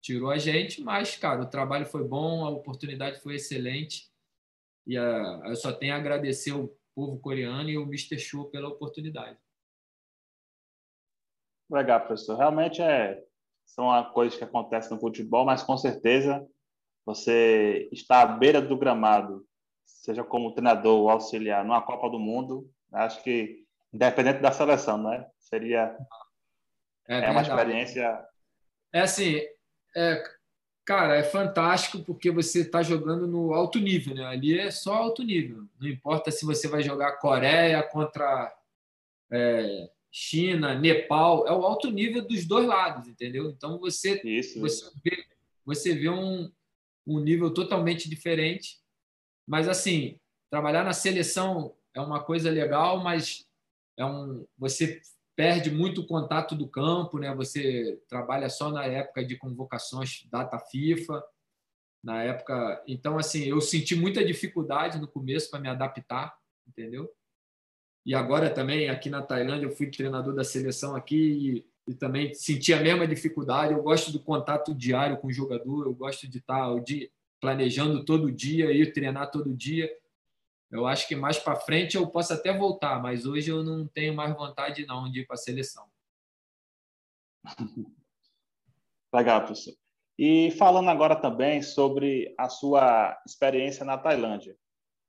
[0.00, 4.10] Tirou a gente, mas cara, o trabalho foi bom, a oportunidade foi excelente.
[4.86, 8.18] E a, eu só tenho a agradecer o povo coreano e o Mr.
[8.18, 9.38] Show pela oportunidade.
[11.70, 12.36] Legal, professor.
[12.36, 13.22] Realmente é
[13.64, 16.46] são coisas que acontecem no futebol, mas com certeza
[17.04, 19.46] você está à beira do gramado,
[19.84, 25.26] seja como treinador ou auxiliar, numa Copa do Mundo, acho que independente da seleção, né?
[25.38, 25.96] Seria
[27.08, 28.26] é, é uma experiência.
[28.92, 29.40] É assim,
[29.96, 30.22] é,
[30.84, 34.24] cara, é fantástico porque você está jogando no alto nível, né?
[34.24, 35.66] Ali é só alto nível.
[35.80, 38.54] Não importa se você vai jogar Coreia contra
[39.30, 43.50] é, China, Nepal, é o alto nível dos dois lados, entendeu?
[43.50, 45.00] Então você isso, você isso.
[45.02, 45.24] vê,
[45.64, 46.50] você vê um,
[47.06, 48.80] um nível totalmente diferente.
[49.46, 50.18] Mas assim,
[50.50, 53.46] trabalhar na seleção é uma coisa legal, mas
[53.96, 55.00] é um você
[55.34, 57.34] perde muito o contato do campo, né?
[57.34, 61.22] Você trabalha só na época de convocações data FIFA,
[62.02, 62.82] na época.
[62.86, 67.10] Então assim, eu senti muita dificuldade no começo para me adaptar, entendeu?
[68.04, 72.34] E agora também aqui na Tailândia eu fui treinador da seleção aqui e, e também
[72.34, 73.72] senti a mesma dificuldade.
[73.72, 77.08] Eu gosto do contato diário com o jogador, eu gosto de estar o dia,
[77.40, 79.90] planejando todo dia, ir treinar todo dia.
[80.72, 84.14] Eu acho que mais para frente eu posso até voltar, mas hoje eu não tenho
[84.14, 85.86] mais vontade não de ir para a seleção.
[89.14, 89.74] Legal, professor.
[90.18, 94.56] E falando agora também sobre a sua experiência na Tailândia.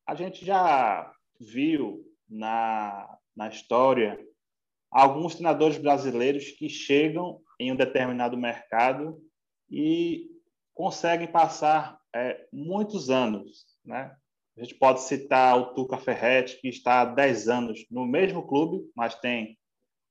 [0.05, 4.19] A gente já viu na, na história
[4.91, 9.17] alguns treinadores brasileiros que chegam em um determinado mercado
[9.69, 10.29] e
[10.73, 13.65] conseguem passar é, muitos anos.
[13.85, 14.13] Né?
[14.57, 18.87] A gente pode citar o Tuca Ferretti, que está há 10 anos no mesmo clube,
[18.95, 19.57] mas tem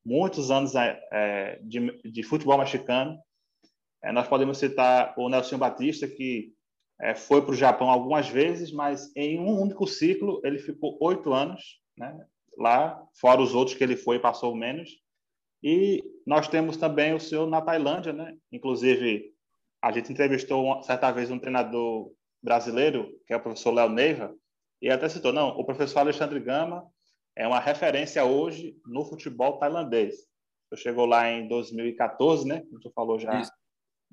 [0.04, 3.16] muitos anos é, é, de, de, futebol mexicano.
[4.02, 6.52] É, nós podemos citar o Nelson Batista, que
[7.00, 11.32] é, foi para o Japão algumas vezes, mas em um único ciclo ele ficou oito
[11.32, 12.26] anos né?
[12.58, 14.90] lá, fora os outros que ele foi passou menos.
[15.62, 18.36] E nós temos também o senhor na Tailândia, né?
[18.50, 19.32] Inclusive,
[19.80, 22.10] a gente entrevistou certa vez um treinador
[22.42, 24.34] brasileiro, que é o professor Léo Neiva,
[24.80, 26.84] e até citou, não, o professor Alexandre Gama
[27.36, 30.26] é uma referência hoje no futebol tailandês.
[30.70, 32.62] Eu chegou lá em 2014, né?
[32.62, 33.52] Como tu falou já Isso.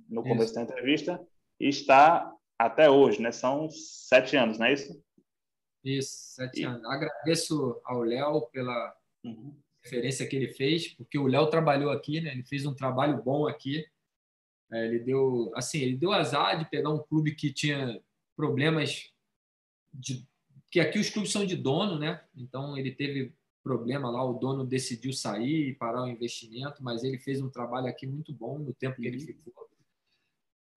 [0.07, 0.55] no começo Isso.
[0.55, 1.27] da entrevista,
[1.59, 3.31] e está até hoje, né?
[3.31, 5.01] São sete anos, não é isso?
[5.83, 6.63] Isso, sete e...
[6.65, 6.83] anos.
[6.85, 9.57] Agradeço ao Léo pela uhum.
[9.83, 12.31] referência que ele fez, porque o Léo trabalhou aqui, né?
[12.31, 13.85] Ele fez um trabalho bom aqui.
[14.71, 17.99] É, ele deu, assim, ele deu azar de pegar um clube que tinha
[18.39, 19.11] problemas
[19.93, 20.25] de
[20.71, 22.23] que aqui os clubes são de dono, né?
[22.37, 27.17] Então ele teve problema lá, o dono decidiu sair e parar o investimento, mas ele
[27.17, 29.25] fez um trabalho aqui muito bom no tempo que ele uhum.
[29.25, 29.69] ficou.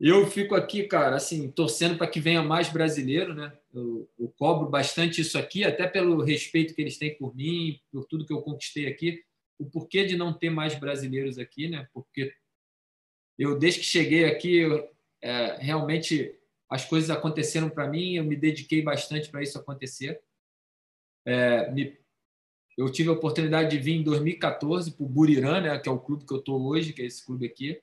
[0.01, 3.57] Eu fico aqui, cara, assim, torcendo para que venha mais brasileiro, né?
[3.72, 8.05] Eu, eu, cobro bastante isso aqui, até pelo respeito que eles têm por mim, por
[8.07, 9.22] tudo que eu conquistei aqui.
[9.57, 11.88] O porquê de não ter mais brasileiros aqui, né?
[11.94, 12.35] Porque
[13.38, 16.37] eu, desde que cheguei aqui, eu, é, realmente
[16.73, 20.23] as coisas aconteceram para mim, eu me dediquei bastante para isso acontecer.
[21.27, 21.99] É, me,
[22.79, 26.01] eu tive a oportunidade de vir em 2014 para o Burirã, né, que é o
[26.01, 27.79] clube que eu estou hoje, que é esse clube aqui.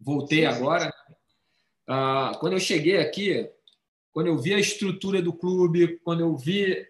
[0.00, 0.84] Voltei sim, agora.
[0.86, 1.14] Sim.
[1.88, 3.50] Ah, quando eu cheguei aqui,
[4.14, 6.88] quando eu vi a estrutura do clube, quando eu vi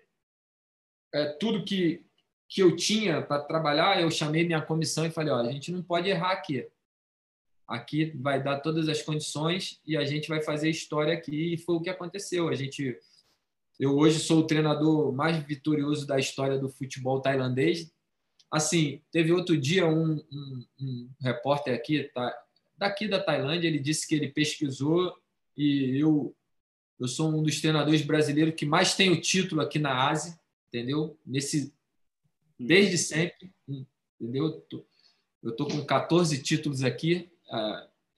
[1.13, 2.07] é, tudo que,
[2.49, 5.83] que eu tinha para trabalhar, eu chamei minha comissão e falei: olha, a gente não
[5.83, 6.69] pode errar aqui.
[7.67, 11.55] Aqui vai dar todas as condições e a gente vai fazer história aqui.
[11.55, 12.49] E foi o que aconteceu.
[12.49, 12.99] A gente,
[13.79, 17.93] eu hoje sou o treinador mais vitorioso da história do futebol tailandês.
[18.51, 22.33] Assim, teve outro dia um, um, um repórter aqui, tá,
[22.79, 25.17] daqui da Tailândia, ele disse que ele pesquisou
[25.57, 26.35] e eu
[26.99, 31.19] eu sou um dos treinadores brasileiros que mais tem o título aqui na Ásia, entendeu?
[31.27, 31.75] Nesse
[32.59, 33.53] desde sempre,
[34.19, 34.65] entendeu?
[35.43, 37.31] Eu tô com 14 títulos aqui,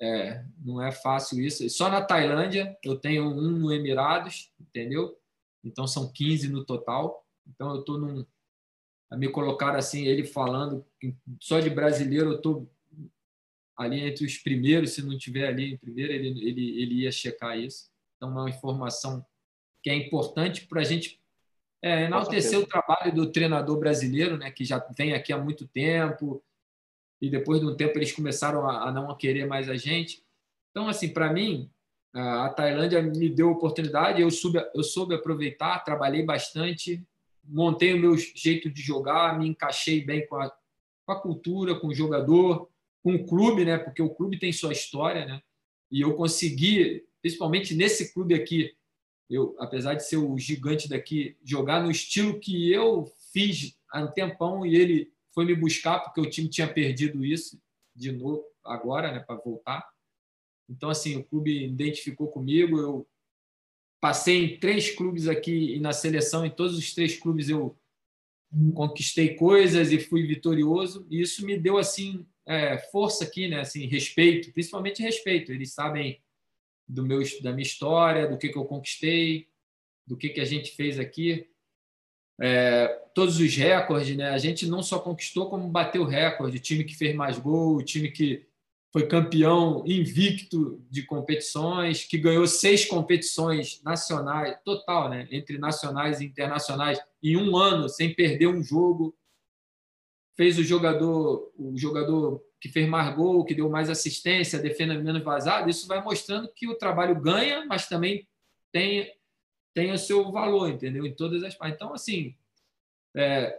[0.00, 1.68] é, não é fácil isso.
[1.70, 5.18] Só na Tailândia eu tenho um no Emirados, entendeu?
[5.64, 7.26] Então são 15 no total.
[7.46, 8.24] Então eu tô num
[9.10, 10.84] a me colocar assim, ele falando
[11.40, 12.68] só de brasileiro eu tô
[13.78, 17.56] ali entre os primeiros, se não tiver ali em primeiro, ele, ele, ele ia checar
[17.56, 17.88] isso.
[18.16, 19.24] Então, é uma informação
[19.80, 21.20] que é importante para a gente
[21.80, 26.42] é, enaltecer o trabalho do treinador brasileiro, né, que já vem aqui há muito tempo,
[27.20, 30.22] e depois de um tempo eles começaram a, a não querer mais a gente.
[30.70, 31.70] Então, assim, para mim,
[32.12, 37.04] a Tailândia me deu oportunidade, eu soube, eu soube aproveitar, trabalhei bastante,
[37.44, 40.50] montei o meu jeito de jogar, me encaixei bem com a,
[41.06, 42.68] com a cultura, com o jogador,
[43.02, 43.78] com o clube, né?
[43.78, 45.42] Porque o clube tem sua história, né?
[45.90, 48.74] E eu consegui, principalmente nesse clube aqui,
[49.30, 54.10] eu, apesar de ser o gigante daqui, jogar no estilo que eu fiz há um
[54.10, 57.62] tempão e ele foi me buscar porque o time tinha perdido isso
[57.94, 59.88] de novo agora, né, para voltar.
[60.68, 63.08] Então assim, o clube identificou comigo, eu
[64.00, 67.78] passei em três clubes aqui e na seleção, em todos os três clubes eu
[68.74, 73.86] conquistei coisas e fui vitorioso, e isso me deu assim é, força aqui, né, assim,
[73.86, 75.52] respeito, principalmente respeito.
[75.52, 76.20] Eles sabem
[76.88, 79.46] do meu, da minha história, do que, que eu conquistei,
[80.04, 81.48] do que, que a gente fez aqui.
[82.40, 84.30] É, todos os recordes, né?
[84.30, 86.58] A gente não só conquistou, como bateu recorde.
[86.58, 88.46] O time que fez mais gol, o time que
[88.92, 95.26] foi campeão invicto de competições, que ganhou seis competições nacionais, total, né?
[95.32, 99.12] Entre nacionais e internacionais, em um ano, sem perder um jogo.
[100.36, 105.24] Fez o jogador, o jogador que fez mais gol, que deu mais assistência, defenda menos
[105.24, 108.28] vazado, isso vai mostrando que o trabalho ganha, mas também
[108.70, 109.12] tem,
[109.74, 111.04] tem o seu valor, entendeu?
[111.04, 111.74] Em todas as partes.
[111.74, 112.36] Então, assim,
[113.16, 113.58] é,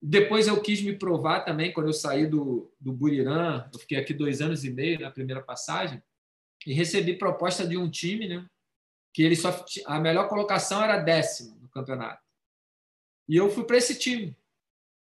[0.00, 4.12] depois eu quis me provar também, quando eu saí do, do Burirã, eu fiquei aqui
[4.12, 6.02] dois anos e meio na primeira passagem,
[6.66, 8.46] e recebi proposta de um time, né?
[9.12, 12.22] Que ele só a melhor colocação era décimo no campeonato.
[13.28, 14.36] E eu fui para esse time.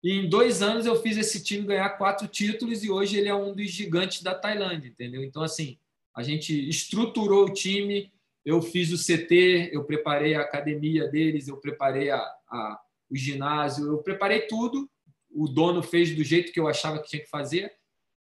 [0.02, 3.34] E em dois anos eu fiz esse time ganhar quatro títulos e hoje ele é
[3.34, 5.24] um dos gigantes da Tailândia, entendeu?
[5.24, 5.78] Então, assim,
[6.14, 8.12] a gente estruturou o time,
[8.44, 13.86] eu fiz o CT, eu preparei a academia deles, eu preparei a, a, o ginásio,
[13.86, 14.90] eu preparei tudo.
[15.30, 17.72] O dono fez do jeito que eu achava que tinha que fazer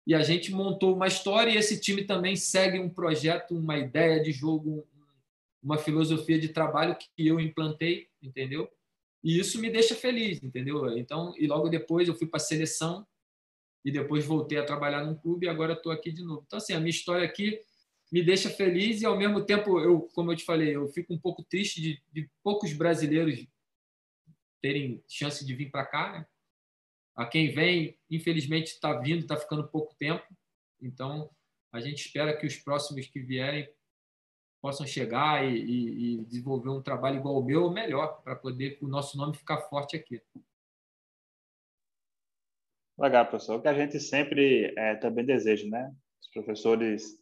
[0.08, 4.21] e a gente montou uma história e esse time também segue um projeto, uma ideia
[4.21, 4.88] de jogo,
[5.62, 8.69] uma filosofia de trabalho que eu implantei, entendeu?
[9.24, 10.95] E isso me deixa feliz, entendeu?
[10.95, 13.06] Então, e logo depois eu fui para a seleção
[13.84, 16.43] e depois voltei a trabalhar num clube e agora estou aqui de novo.
[16.45, 17.60] Então, assim, a minha história aqui
[18.12, 21.17] me deixa feliz e, ao mesmo tempo, eu, como eu te falei, eu fico um
[21.17, 23.48] pouco triste de, de poucos brasileiros
[24.65, 26.12] terem chance de vir para cá.
[26.12, 26.25] Né?
[27.15, 30.25] A quem vem, infelizmente, está vindo, está ficando pouco tempo.
[30.82, 31.30] Então,
[31.71, 33.71] a gente espera que os próximos que vierem
[34.60, 38.80] possam chegar e, e, e desenvolver um trabalho igual ao meu ou melhor, para poder
[38.82, 40.19] o nosso nome ficar forte aqui.
[42.97, 43.60] Legal, professor.
[43.60, 45.95] O que a gente sempre é, também deseja, né?
[46.19, 47.21] Os professores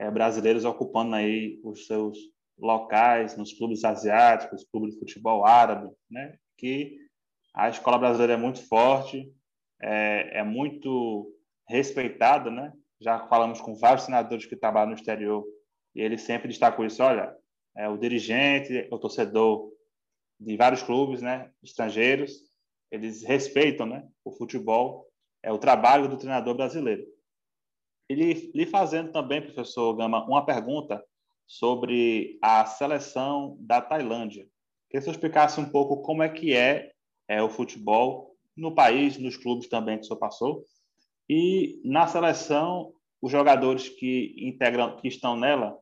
[0.00, 2.18] é, brasileiros ocupando aí os seus
[2.58, 6.36] locais nos clubes asiáticos, clubes de futebol árabe, né?
[6.60, 6.98] Que
[7.54, 9.32] a escola brasileira é muito forte,
[9.80, 11.34] é, é muito
[11.66, 12.70] respeitada, né?
[13.00, 15.42] Já falamos com vários senadores que trabalham no exterior
[15.94, 17.34] e ele sempre destacou isso, olha,
[17.74, 19.72] é, o dirigente, o torcedor
[20.38, 22.32] de vários clubes, né, estrangeiros,
[22.90, 25.08] eles respeitam, né, o futebol,
[25.42, 27.06] é o trabalho do treinador brasileiro.
[28.06, 31.02] Ele lhe fazendo também, professor Gama, uma pergunta
[31.46, 34.46] sobre a seleção da Tailândia.
[34.90, 36.90] Queria que você explicasse um pouco como é que é,
[37.28, 40.64] é o futebol no país, nos clubes também que o senhor passou,
[41.28, 45.78] e na seleção os jogadores que integram, que estão nela,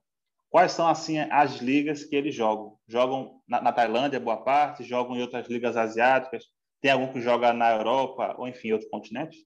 [0.50, 2.78] quais são assim as ligas que eles jogam?
[2.86, 6.44] Jogam na, na, Tailândia, boa parte, jogam em outras ligas asiáticas,
[6.80, 9.38] tem algum que joga na Europa ou enfim, outros continentes?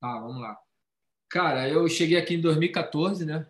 [0.00, 0.56] Tá, vamos lá.
[1.28, 3.48] Cara, eu cheguei aqui em 2014, né?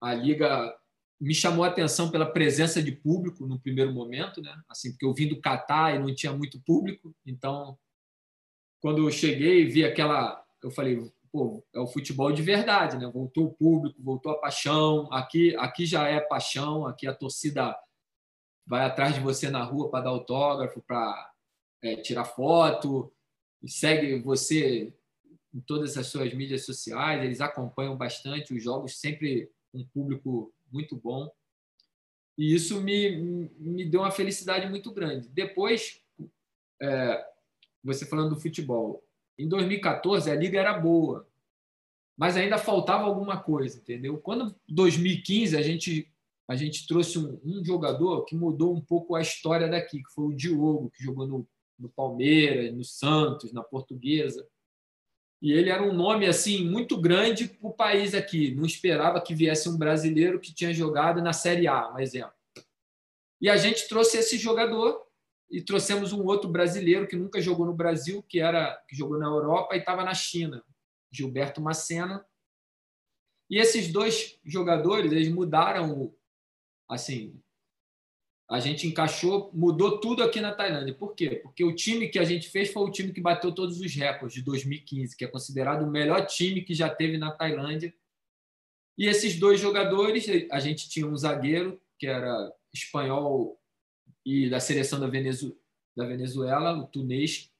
[0.00, 0.77] A liga
[1.20, 4.54] me chamou a atenção pela presença de público no primeiro momento, né?
[4.68, 7.76] Assim, porque eu vim do Catar e não tinha muito público, então
[8.80, 13.10] quando eu cheguei, vi aquela, eu falei, pô, é o futebol de verdade, né?
[13.12, 15.12] Voltou o público, voltou a paixão.
[15.12, 17.76] Aqui, aqui já é paixão, aqui a torcida
[18.66, 21.32] vai atrás de você na rua para dar autógrafo, para
[21.82, 23.12] é, tirar foto,
[23.62, 24.94] e segue você
[25.52, 27.24] em todas as suas mídias sociais.
[27.24, 31.30] Eles acompanham bastante os jogos, sempre um público muito bom.
[32.36, 35.28] E isso me, me deu uma felicidade muito grande.
[35.28, 36.00] Depois,
[36.80, 37.26] é,
[37.82, 39.04] você falando do futebol,
[39.36, 41.26] em 2014, a liga era boa,
[42.16, 44.18] mas ainda faltava alguma coisa, entendeu?
[44.18, 46.10] Quando 2015 a gente
[46.48, 50.24] a gente trouxe um, um, jogador que mudou um pouco a história daqui, que foi
[50.24, 51.46] o Diogo, que jogou no,
[51.78, 54.48] no Palmeiras, no Santos, na Portuguesa.
[55.40, 58.54] E ele era um nome assim muito grande para o país aqui.
[58.54, 62.32] Não esperava que viesse um brasileiro que tinha jogado na Série A, um exemplo.
[63.40, 65.00] E a gente trouxe esse jogador
[65.50, 69.26] e trouxemos um outro brasileiro que nunca jogou no Brasil, que era que jogou na
[69.26, 70.62] Europa e estava na China,
[71.10, 72.26] Gilberto Macena.
[73.48, 76.14] E esses dois jogadores, eles mudaram,
[76.88, 77.40] assim,
[78.50, 80.94] a gente encaixou, mudou tudo aqui na Tailândia.
[80.94, 81.36] Por quê?
[81.36, 84.36] Porque o time que a gente fez foi o time que bateu todos os recordes
[84.36, 87.94] de 2015, que é considerado o melhor time que já teve na Tailândia.
[88.96, 93.60] E esses dois jogadores, a gente tinha um zagueiro, que era espanhol
[94.24, 95.54] e da seleção da, Venezu
[95.94, 97.52] da Venezuela, o Tunês,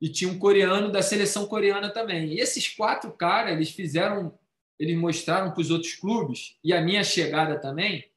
[0.00, 2.32] e tinha um coreano da seleção coreana também.
[2.32, 4.38] E esses quatro caras, eles fizeram,
[4.78, 8.10] eles mostraram para os outros clubes, e a minha chegada também,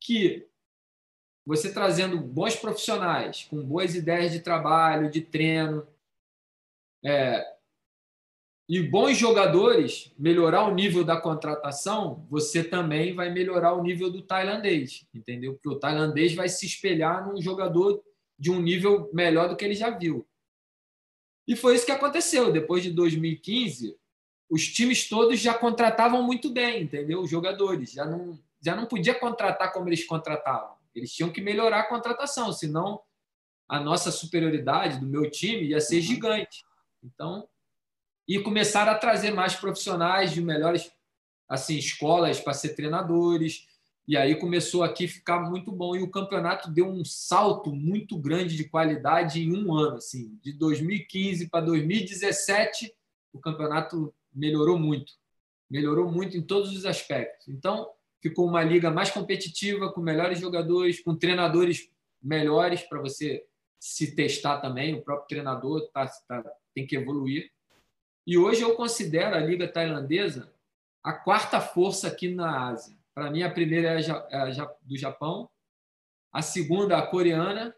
[0.00, 0.49] que
[1.46, 5.86] você trazendo bons profissionais, com boas ideias de trabalho, de treino,
[7.04, 7.44] é,
[8.68, 14.22] e bons jogadores, melhorar o nível da contratação, você também vai melhorar o nível do
[14.22, 15.54] tailandês, entendeu?
[15.54, 18.00] Porque o tailandês vai se espelhar num jogador
[18.38, 20.24] de um nível melhor do que ele já viu.
[21.48, 22.52] E foi isso que aconteceu.
[22.52, 23.98] Depois de 2015,
[24.48, 27.22] os times todos já contratavam muito bem, entendeu?
[27.22, 30.76] Os jogadores já não já não podia contratar como eles contratavam.
[30.94, 33.00] Eles tinham que melhorar a contratação, senão
[33.68, 36.02] a nossa superioridade do meu time ia ser uhum.
[36.02, 36.64] gigante.
[37.02, 37.48] Então,
[38.26, 40.90] e começaram a trazer mais profissionais de melhores
[41.48, 43.66] assim escolas para ser treinadores.
[44.06, 48.16] E aí começou aqui a ficar muito bom e o campeonato deu um salto muito
[48.18, 52.92] grande de qualidade em um ano, assim, de 2015 para 2017,
[53.32, 55.12] o campeonato melhorou muito,
[55.68, 57.48] melhorou muito em todos os aspectos.
[57.48, 57.88] Então,
[58.20, 61.90] ficou uma liga mais competitiva, com melhores jogadores, com treinadores
[62.22, 63.44] melhores para você
[63.78, 64.94] se testar também.
[64.94, 66.44] O próprio treinador tá, tá,
[66.74, 67.50] tem que evoluir.
[68.26, 70.52] E hoje eu considero a liga tailandesa
[71.02, 72.96] a quarta força aqui na Ásia.
[73.14, 75.48] Para mim, a primeira é a, é a do Japão,
[76.32, 77.74] a segunda a coreana.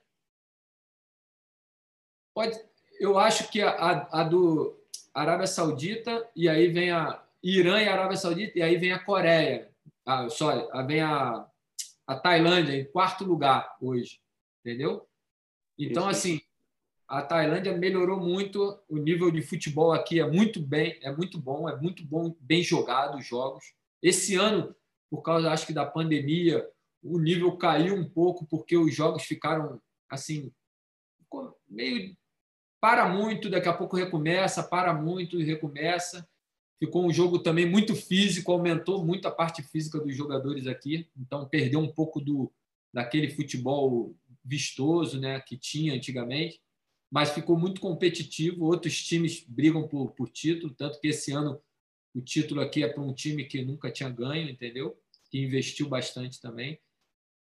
[2.34, 2.59] Pode,
[2.99, 4.76] eu acho que a, a do
[5.14, 8.99] Arábia Saudita e aí vem a Irã e a Arábia Saudita e aí vem a
[8.99, 9.71] Coreia
[10.07, 11.46] ah, sorry, vem a,
[12.07, 14.20] a Tailândia em quarto lugar hoje,
[14.61, 15.09] entendeu?
[15.78, 16.40] Então, assim,
[17.09, 21.68] a Tailândia melhorou muito, o nível de futebol aqui é muito bem, é muito bom,
[21.68, 23.74] é muito bom, bem jogado os jogos.
[24.03, 24.74] Esse ano,
[25.11, 26.66] por causa, acho que da pandemia,
[27.03, 30.53] o nível caiu um pouco porque os jogos ficaram assim
[31.68, 32.16] meio
[32.80, 36.28] para muito, daqui a pouco recomeça, para muito e recomeça.
[36.83, 41.49] Ficou um jogo também muito físico, aumentou muito a parte física dos jogadores aqui, então
[41.49, 42.53] perdeu um pouco do
[42.93, 46.61] daquele futebol vistoso, né, que tinha antigamente,
[47.09, 48.64] mas ficou muito competitivo.
[48.64, 51.62] Outros times brigam por, por título, tanto que esse ano
[52.12, 54.99] o título aqui é para um time que nunca tinha ganho, entendeu?
[55.30, 56.80] Que investiu bastante também.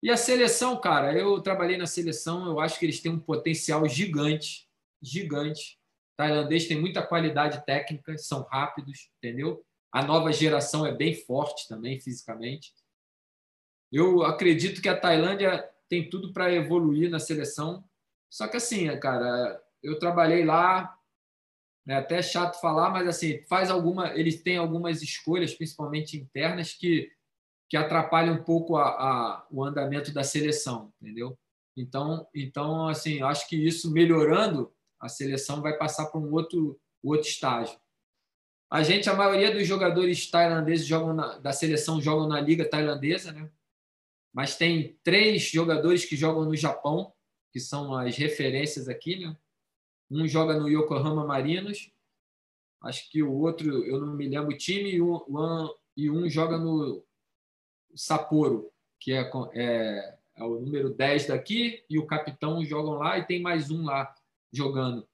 [0.04, 3.90] E a seleção, cara, eu trabalhei na seleção, eu acho que eles têm um potencial
[3.90, 4.70] gigante,
[5.02, 5.81] gigante
[6.16, 9.64] tailandês tem muita qualidade técnica, são rápidos, entendeu?
[9.92, 12.74] A nova geração é bem forte também fisicamente.
[13.92, 17.84] Eu acredito que a Tailândia tem tudo para evoluir na seleção.
[18.30, 20.98] Só que assim, cara, eu trabalhei lá,
[21.88, 27.12] é até chato falar, mas assim, faz alguma, eles têm algumas escolhas, principalmente internas, que
[27.72, 31.40] que atrapalham um pouco a, a, o andamento da seleção, entendeu?
[31.78, 37.28] Então, então assim, acho que isso melhorando a seleção vai passar para um outro, outro
[37.28, 37.78] estágio.
[38.70, 43.32] A gente, a maioria dos jogadores tailandeses jogam na, da seleção jogam na liga tailandesa,
[43.32, 43.52] né?
[44.32, 47.14] Mas tem três jogadores que jogam no Japão,
[47.52, 49.36] que são as referências aqui, né?
[50.10, 51.92] Um joga no Yokohama Marinos,
[52.84, 55.20] acho que o outro, eu não me lembro o time, e um,
[55.98, 57.04] e um joga no
[57.96, 63.26] Sapporo, que é, é, é, o número 10 daqui, e o capitão jogam lá, e
[63.26, 64.14] tem mais um lá
[64.52, 65.08] jogando.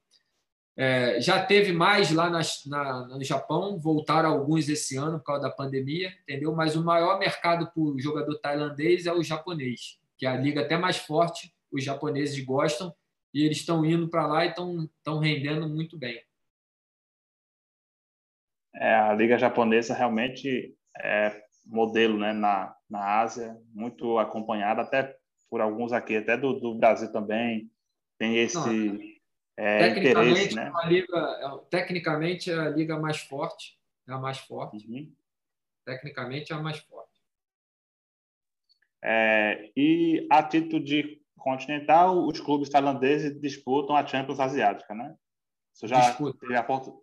[0.80, 5.42] É, já teve mais lá na, na, no Japão, voltaram alguns esse ano por causa
[5.42, 6.54] da pandemia, entendeu?
[6.54, 10.60] Mas o maior mercado para o jogador tailandês é o japonês, que é a liga
[10.60, 12.94] até mais forte, os japoneses gostam
[13.34, 16.22] e eles estão indo para lá e estão rendendo muito bem.
[18.76, 25.16] É, a liga japonesa realmente é modelo né, na, na Ásia, muito acompanhada até
[25.50, 27.68] por alguns aqui, até do, do Brasil também,
[28.16, 28.56] tem esse...
[28.56, 29.17] Não,
[29.58, 30.72] é, tecnicamente, né?
[30.84, 33.76] É liga, é, tecnicamente, é a liga mais forte.
[34.06, 34.86] É a mais forte.
[34.86, 35.12] Uhum.
[35.84, 37.20] Tecnicamente, é a mais forte.
[39.02, 45.16] É, e a título de continental, os clubes tailandeses disputam a Champions Asiática, né?
[45.72, 46.38] Você já Disputa.
[46.38, 47.02] teve a ponto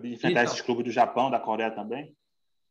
[0.00, 2.16] de enfrentar então, esses clubes do Japão, da Coreia também?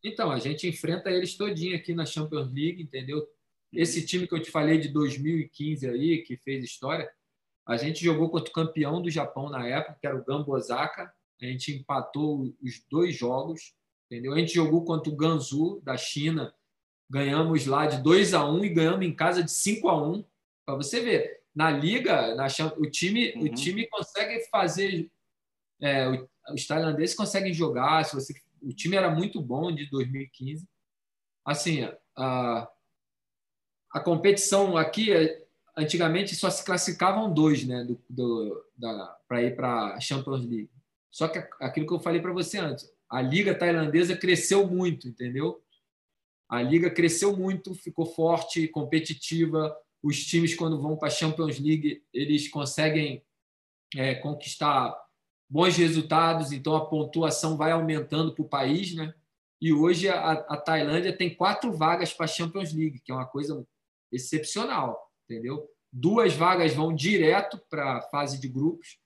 [0.04, 3.26] Então, a gente enfrenta eles todinho aqui na Champions League, entendeu?
[3.72, 7.10] Esse time que eu te falei de 2015 aí, que fez história,
[7.70, 11.14] a gente jogou contra o campeão do Japão na época, que era o Gamba Osaka.
[11.42, 13.74] A gente empatou os dois jogos.
[14.10, 14.34] entendeu?
[14.34, 16.54] A gente jogou contra o Gansu da China,
[17.10, 20.26] ganhamos lá de 2 a 1 e ganhamos em casa de 5 a 1
[20.66, 21.40] para você ver.
[21.56, 22.48] Na liga, na,
[22.78, 23.44] o time, uhum.
[23.44, 25.12] o time consegue fazer
[25.82, 26.08] é,
[26.52, 30.68] os tailandeses conseguem jogar, se você o time era muito bom de 2015.
[31.46, 32.70] Assim, a,
[33.92, 35.12] a competição aqui,
[35.80, 38.66] antigamente só se classificavam dois, né, do, do
[39.28, 40.70] para ir para a Champions League.
[41.12, 45.64] Só que aquilo que eu falei para você antes, a liga tailandesa cresceu muito, entendeu?
[46.48, 49.76] A liga cresceu muito, ficou forte, competitiva.
[50.02, 53.24] Os times, quando vão para a Champions League, eles conseguem
[53.96, 54.96] é, conquistar
[55.50, 59.14] bons resultados, então a pontuação vai aumentando para o país, né?
[59.62, 63.26] E hoje a, a Tailândia tem quatro vagas para a Champions League, que é uma
[63.26, 63.66] coisa
[64.12, 65.70] excepcional, entendeu?
[65.92, 69.00] Duas vagas vão direto para a fase de grupos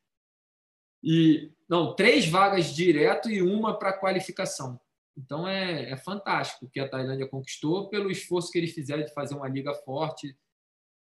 [1.04, 4.80] e não três vagas direto e uma para qualificação.
[5.18, 9.14] Então é, é fantástico o que a Tailândia conquistou pelo esforço que eles fizeram de
[9.14, 10.36] fazer uma liga forte,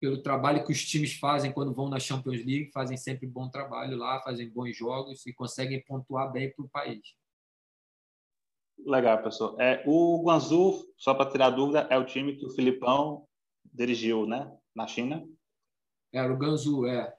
[0.00, 3.96] pelo trabalho que os times fazem quando vão na Champions League, fazem sempre bom trabalho
[3.96, 7.00] lá, fazem bons jogos e conseguem pontuar bem para o país.
[8.84, 9.60] Legal, pessoal.
[9.60, 13.28] É, o Guangzhou, só para tirar dúvida, é o time que o Filipão
[13.72, 14.52] dirigiu, né?
[14.74, 15.26] Na China.
[16.12, 17.14] Era o Guangzhou, é.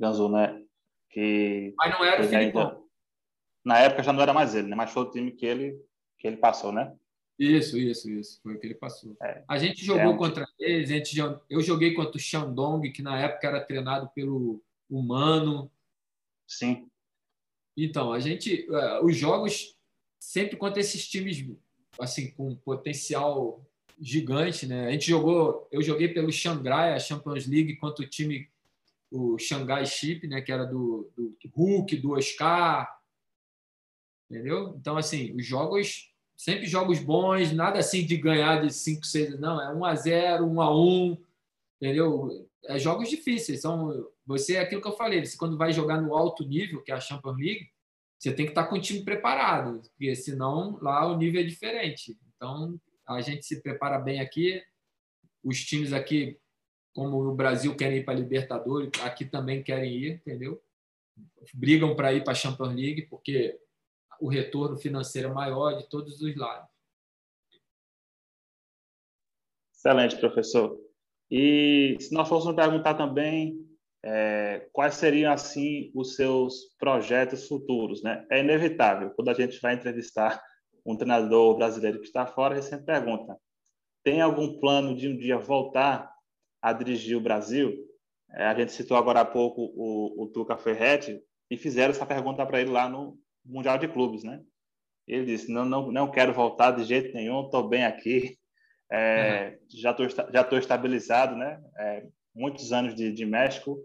[0.00, 0.64] Guangzhou, né?
[1.10, 2.88] Que Mas não era o Filipão.
[3.64, 4.76] Na época já não era mais ele, né?
[4.76, 5.80] Mas foi o time que ele,
[6.18, 6.94] que ele passou, né?
[7.38, 8.40] Isso, isso, isso.
[8.42, 9.16] Foi o que ele passou.
[9.22, 10.16] É, a gente jogou é um...
[10.16, 11.16] contra eles, a gente,
[11.48, 15.70] eu joguei contra o Shandong, que na época era treinado pelo Humano.
[16.46, 16.90] Sim.
[17.76, 18.66] Então, a gente.
[18.68, 19.76] Uh, os jogos
[20.18, 21.46] sempre contra esses times
[21.98, 23.64] assim com potencial
[24.00, 24.86] gigante, né?
[24.86, 28.48] A gente jogou, eu joguei pelo Xangai, a Champions League, contra o time,
[29.10, 30.40] o Xangai Chip, né?
[30.40, 32.88] Que era do, do Hulk, do Oscar.
[34.30, 34.74] Entendeu?
[34.78, 39.60] Então, assim, os jogos sempre jogos bons, nada assim de ganhar de 5, 6, não,
[39.60, 41.18] é 1 a 0, 1 a 1,
[41.82, 42.48] entendeu?
[42.64, 46.14] É jogos difíceis, são você é aquilo que eu falei, você quando vai jogar no
[46.14, 47.68] alto nível, que é a Champions League,
[48.16, 52.16] você tem que estar com o time preparado, porque senão lá o nível é diferente.
[52.36, 52.80] Então,
[53.16, 54.62] a gente se prepara bem aqui,
[55.42, 56.38] os times aqui
[56.94, 60.60] como no Brasil querem ir para a Libertadores, aqui também querem ir, entendeu?
[61.54, 63.56] Brigam para ir para a Champions League, porque
[64.20, 66.68] o retorno financeiro é maior de todos os lados.
[69.72, 70.76] Excelente, professor.
[71.30, 73.64] E se nós fôssemos perguntar também
[74.04, 78.26] é, quais seriam assim os seus projetos futuros, né?
[78.30, 80.42] É inevitável quando a gente vai entrevistar
[80.92, 83.36] um treinador brasileiro que está fora, gente sempre pergunta:
[84.02, 86.12] tem algum plano de um dia voltar
[86.62, 87.72] a dirigir o Brasil?
[88.30, 91.20] É, a gente citou agora há pouco o, o Tuca Ferretti
[91.50, 93.18] e fizeram essa pergunta para ele lá no,
[93.48, 94.40] Mundial de Clubes, né?
[95.06, 98.36] Ele disse: não, não, não quero voltar de jeito nenhum, estou bem aqui,
[98.92, 99.80] é, uhum.
[99.80, 101.60] já estou já tô estabilizado, né?
[101.78, 103.78] É, muitos anos de, de México,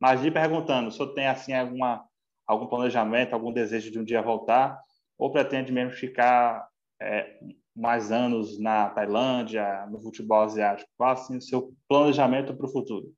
[0.00, 2.06] mas lhe perguntando, o senhor tem assim alguma
[2.46, 4.80] algum planejamento, algum desejo de um dia voltar,
[5.18, 6.68] ou pretende mesmo ficar
[7.00, 7.40] é,
[7.74, 10.90] mais anos na Tailândia, no futebol asiático?
[10.96, 13.12] Qual assim o seu planejamento para o futuro?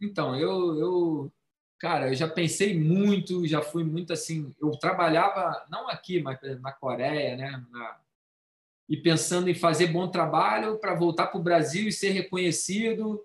[0.00, 1.32] Então, eu, eu
[1.78, 4.52] Cara, eu já pensei muito, já fui muito assim.
[4.60, 7.64] Eu trabalhava, não aqui, mas na Coreia, né?
[7.70, 8.00] Na,
[8.88, 13.22] e pensando em fazer bom trabalho para voltar para o Brasil e ser reconhecido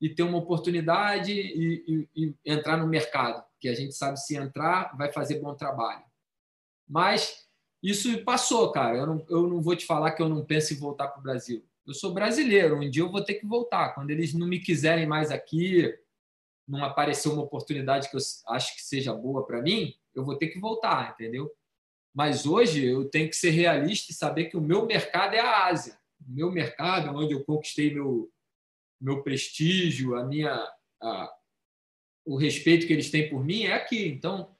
[0.00, 4.36] e ter uma oportunidade e, e, e, entrar no mercado, que a gente sabe se
[4.36, 6.04] entrar vai fazer bom trabalho.
[6.92, 7.48] Mas
[7.82, 8.98] isso passou, cara.
[8.98, 11.22] Eu não, eu não vou te falar que eu não penso em voltar para o
[11.22, 11.66] Brasil.
[11.86, 13.94] Eu sou brasileiro, um dia eu vou ter que voltar.
[13.94, 15.90] Quando eles não me quiserem mais aqui,
[16.68, 20.48] não apareceu uma oportunidade que eu acho que seja boa para mim, eu vou ter
[20.48, 21.50] que voltar, entendeu?
[22.14, 25.66] Mas hoje eu tenho que ser realista e saber que o meu mercado é a
[25.66, 25.98] Ásia.
[26.20, 28.30] O meu mercado, onde eu conquistei meu,
[29.00, 30.54] meu prestígio, a minha,
[31.02, 31.34] a,
[32.26, 34.06] o respeito que eles têm por mim, é aqui.
[34.06, 34.54] Então,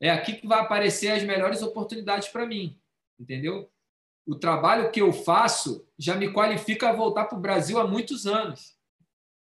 [0.00, 2.78] é aqui que vai aparecer as melhores oportunidades para mim,
[3.18, 3.70] entendeu?
[4.26, 8.26] O trabalho que eu faço já me qualifica a voltar para o Brasil há muitos
[8.26, 8.76] anos.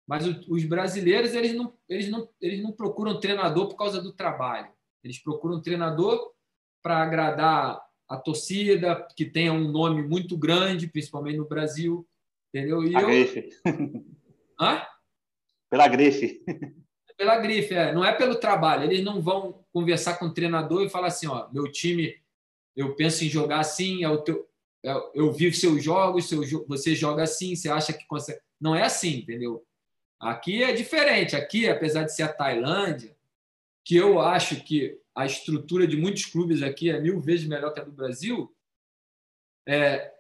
[0.09, 4.69] Mas os brasileiros eles não, eles, não, eles não procuram treinador por causa do trabalho.
[5.05, 6.33] Eles procuram treinador
[6.83, 12.09] para agradar a torcida, que tenha um nome muito grande, principalmente no Brasil.
[12.53, 12.83] Entendeu?
[12.83, 13.07] E a eu...
[13.07, 13.51] grife.
[14.61, 14.83] Hã?
[15.71, 16.43] Pela grife.
[17.17, 17.93] Pela grife, é.
[17.93, 18.85] Não é pelo trabalho.
[18.85, 22.17] Eles não vão conversar com o treinador e falar assim: ó, meu time,
[22.77, 24.49] eu penso em jogar assim, é o teu,
[24.85, 28.41] é, eu vivo seus jogos, seu, você joga assim, você acha que consegue.
[28.61, 29.65] Não é assim, entendeu?
[30.19, 31.35] Aqui é diferente.
[31.35, 33.17] Aqui, apesar de ser a Tailândia,
[33.85, 37.81] que eu acho que a estrutura de muitos clubes aqui é mil vezes melhor que
[37.81, 38.55] a do Brasil,
[39.67, 40.13] é,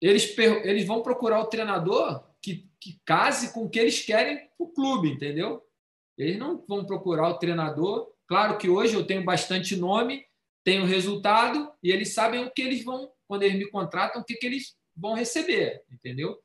[0.00, 4.48] eles, eles vão procurar o treinador que, que case com o que eles querem para
[4.58, 5.64] o clube, entendeu?
[6.18, 8.12] Eles não vão procurar o treinador.
[8.32, 10.24] Claro que hoje eu tenho bastante nome,
[10.64, 14.36] tenho resultado, e eles sabem o que eles vão, quando eles me contratam, o que,
[14.36, 16.38] que eles vão receber, entendeu?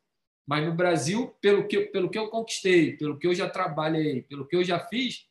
[0.46, 4.46] Mas no Brasil, pelo que, pelo que eu conquistei, pelo que eu já trabalhei, pelo
[4.46, 5.30] que eu já fiz,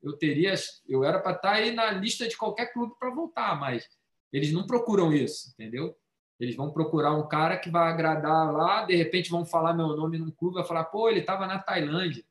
[0.00, 0.54] eu teria,
[0.88, 3.84] eu era para estar aí na lista de qualquer clube para voltar, mas
[4.32, 5.92] eles não procuram isso, entendeu?
[6.38, 10.18] Eles vão procurar um cara que vai agradar lá, de repente vão falar meu nome
[10.18, 12.24] num clube, vai falar, pô, ele estava na Tailândia.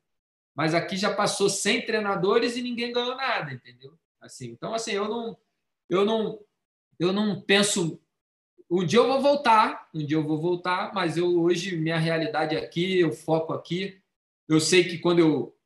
[0.56, 3.92] Mas aqui já passou 100 treinadores e ninguém ganhou nada, entendeu?
[4.20, 5.36] Assim, então assim, eu não
[5.88, 6.40] eu não
[6.98, 8.00] eu não penso
[8.68, 12.56] um dia eu vou voltar, um dia eu vou voltar, mas eu hoje minha realidade
[12.56, 14.00] é aqui, eu foco aqui.
[14.48, 15.56] Eu sei que quando eu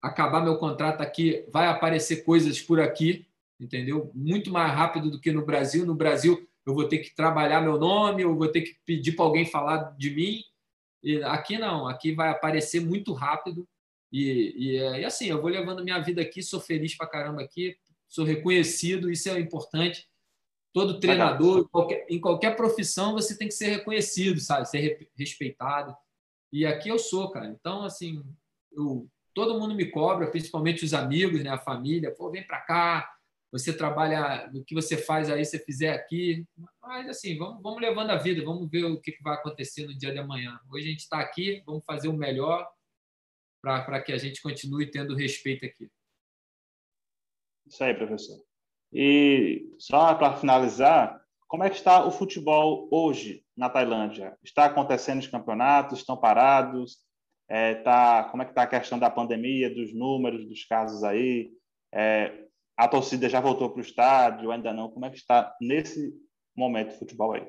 [0.00, 3.26] acabar meu contrato aqui, vai aparecer coisas por aqui,
[3.60, 4.10] entendeu?
[4.14, 5.84] Muito mais rápido do que no Brasil.
[5.84, 9.24] No Brasil eu vou ter que trabalhar meu nome, eu vou ter que pedir para
[9.24, 10.42] alguém falar de mim.
[11.02, 13.68] E aqui não, aqui vai aparecer muito rápido.
[14.12, 17.76] E, e, e, assim, eu vou levando minha vida aqui, sou feliz para caramba aqui,
[18.08, 20.08] sou reconhecido, isso é importante.
[20.72, 24.68] Todo treinador, em qualquer, em qualquer profissão, você tem que ser reconhecido, sabe?
[24.68, 25.94] Ser respeitado.
[26.52, 27.46] E aqui eu sou, cara.
[27.46, 28.22] Então, assim,
[28.72, 31.50] eu, todo mundo me cobra, principalmente os amigos, né?
[31.50, 32.14] a família.
[32.14, 33.10] Pô, vem para cá,
[33.50, 36.46] você trabalha no que você faz aí, você fizer aqui.
[36.82, 40.12] Mas, assim, vamos, vamos levando a vida, vamos ver o que vai acontecer no dia
[40.12, 40.58] de amanhã.
[40.70, 42.66] Hoje a gente está aqui, vamos fazer o melhor
[43.60, 45.90] para que a gente continue tendo respeito aqui.
[47.66, 48.38] Isso aí, professor.
[48.92, 54.36] E só para finalizar, como é que está o futebol hoje na Tailândia?
[54.42, 56.00] Está acontecendo os campeonatos?
[56.00, 56.98] Estão parados?
[57.48, 61.50] É, tá, como é que está a questão da pandemia, dos números, dos casos aí?
[61.92, 62.46] É,
[62.76, 64.90] a torcida já voltou para o estádio, ainda não?
[64.90, 66.14] Como é que está nesse
[66.54, 67.46] momento o futebol aí?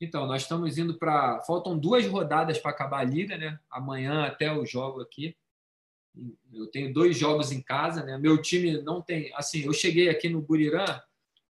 [0.00, 1.40] Então, nós estamos indo para.
[1.42, 3.58] Faltam duas rodadas para acabar a liga, né?
[3.70, 5.36] Amanhã até o jogo aqui.
[6.52, 8.16] Eu tenho dois jogos em casa, né?
[8.18, 9.32] Meu time não tem.
[9.34, 11.00] Assim, eu cheguei aqui no Burirã,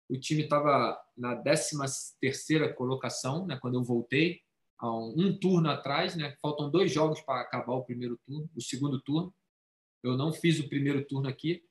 [0.09, 1.77] o time estava na 13
[2.21, 3.59] terceira colocação, né?
[3.61, 4.41] Quando eu voltei,
[4.79, 6.37] há um, um turno atrás, né?
[6.41, 9.33] Faltam dois jogos para acabar o primeiro turno, o segundo turno.
[10.03, 11.65] Eu não fiz o primeiro turno aqui.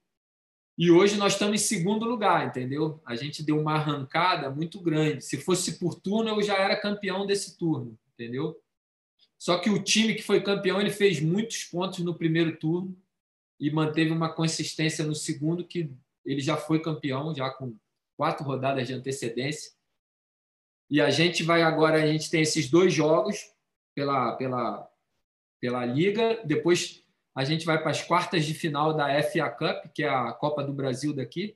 [0.78, 3.02] E hoje nós estamos em segundo lugar, entendeu?
[3.04, 5.24] A gente deu uma arrancada muito grande.
[5.24, 8.62] Se fosse por turno, eu já era campeão desse turno, entendeu?
[9.40, 12.96] Só que o time que foi campeão, ele fez muitos pontos no primeiro turno
[13.60, 15.92] e manteve uma consistência no segundo que
[16.24, 17.76] ele já foi campeão, já com
[18.16, 19.72] quatro rodadas de antecedência.
[20.90, 23.52] E a gente vai agora, a gente tem esses dois jogos
[23.96, 24.88] pela, pela,
[25.60, 27.04] pela Liga, depois
[27.38, 30.64] a gente vai para as quartas de final da FA Cup, que é a Copa
[30.64, 31.56] do Brasil daqui.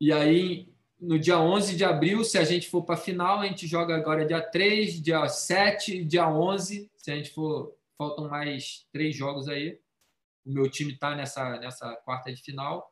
[0.00, 3.46] E aí, no dia 11 de abril, se a gente for para a final, a
[3.46, 6.90] gente joga agora dia 3, dia 7, dia 11.
[6.96, 9.78] Se a gente for, faltam mais três jogos aí.
[10.42, 12.90] O meu time está nessa, nessa quarta de final.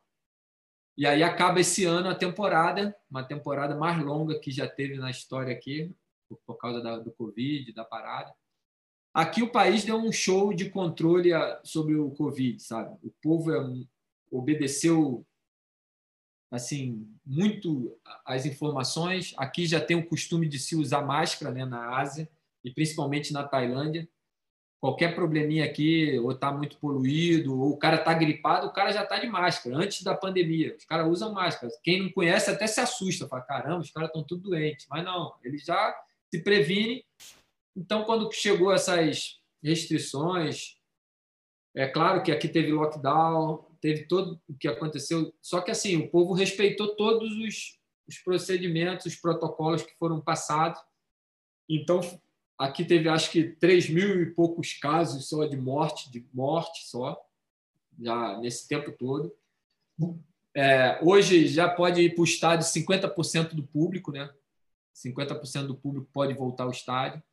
[0.95, 5.09] E aí acaba esse ano a temporada, uma temporada mais longa que já teve na
[5.09, 5.91] história aqui,
[6.45, 8.31] por, causa da, do Covid, da parada.
[9.19, 12.97] Aqui o país deu um show de controle sobre o Covid, sabe?
[13.03, 13.59] O povo é
[14.31, 15.25] obedeceu
[16.49, 19.33] assim muito as informações.
[19.35, 22.29] Aqui já tem o costume de se usar máscara, né, na Ásia
[22.63, 24.07] e principalmente na Tailândia.
[24.79, 29.03] Qualquer probleminha aqui, ou está muito poluído, ou o cara está gripado, o cara já
[29.03, 30.77] está de máscara antes da pandemia.
[30.77, 31.69] Os caras usam máscara.
[31.83, 34.87] Quem não conhece até se assusta, fala caramba, os caras estão tudo doentes.
[34.89, 35.93] Mas não, eles já
[36.31, 37.03] se previnem
[37.79, 40.77] então, quando chegou essas restrições,
[41.73, 46.09] é claro que aqui teve lockdown, teve todo o que aconteceu, só que assim, o
[46.09, 50.81] povo respeitou todos os, os procedimentos, os protocolos que foram passados.
[51.69, 52.01] Então,
[52.57, 57.17] aqui teve acho que 3 mil e poucos casos só de morte, de morte só,
[57.97, 59.33] já nesse tempo todo.
[60.53, 64.29] É, hoje já pode ir para o estádio 50% do público, né?
[64.93, 67.23] 50% do público pode voltar ao estádio.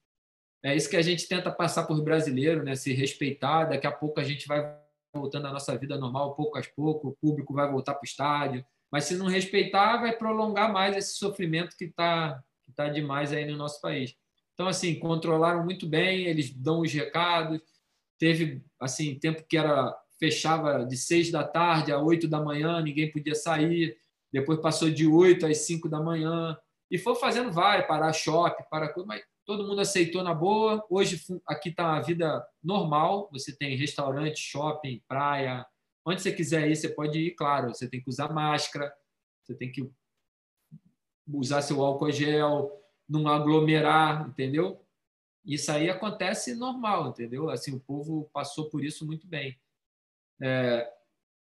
[0.67, 2.75] É isso que a gente tenta passar para os brasileiros, né?
[2.75, 3.67] se respeitar.
[3.67, 4.77] Daqui a pouco a gente vai
[5.15, 8.67] voltando à nossa vida normal, pouco a pouco, o público vai voltar para o estádio.
[8.91, 13.47] Mas se não respeitar, vai prolongar mais esse sofrimento que está que tá demais aí
[13.47, 14.17] no nosso país.
[14.55, 17.61] Então, assim, controlaram muito bem, eles dão os recados.
[18.19, 23.13] Teve, assim, tempo que era fechava de seis da tarde a oito da manhã, ninguém
[23.13, 23.97] podia sair.
[24.33, 26.59] Depois passou de oito às cinco da manhã.
[26.91, 30.85] E foi fazendo vai, parar shopping, para mas todo mundo aceitou na boa.
[30.91, 33.31] Hoje aqui está a vida normal.
[33.33, 35.65] Você tem restaurante, shopping, praia.
[36.05, 37.69] Onde você quiser ir, você pode ir, claro.
[37.69, 38.93] Você tem que usar máscara,
[39.45, 39.89] você tem que
[41.33, 42.71] usar seu álcool gel,
[43.09, 44.85] não aglomerar, entendeu?
[45.45, 47.49] Isso aí acontece normal, entendeu?
[47.49, 49.57] Assim, o povo passou por isso muito bem.
[50.43, 50.93] É,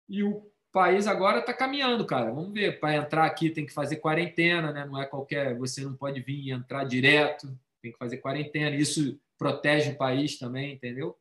[0.08, 2.30] e o país agora está caminhando, cara.
[2.30, 2.78] Vamos ver.
[2.80, 4.84] Para entrar aqui tem que fazer quarentena, né?
[4.84, 5.56] Não é qualquer.
[5.56, 7.58] Você não pode vir e entrar direto.
[7.84, 8.74] Tem que fazer quarentena.
[8.74, 11.18] Isso protege o país também, entendeu?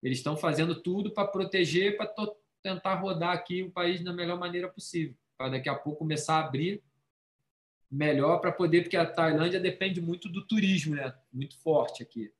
[0.00, 2.14] Eles estão fazendo tudo para proteger, para
[2.62, 5.16] tentar rodar aqui o país da melhor maneira possível.
[5.36, 6.80] Para daqui a pouco começar a abrir
[7.90, 11.12] melhor para poder, porque a Tailândia depende muito do turismo, né?
[11.32, 12.32] Muito forte aqui.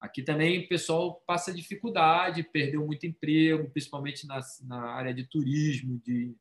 [0.00, 6.00] Aqui também o pessoal passa dificuldade, perdeu muito emprego, principalmente na, na área de turismo,
[6.04, 6.36] de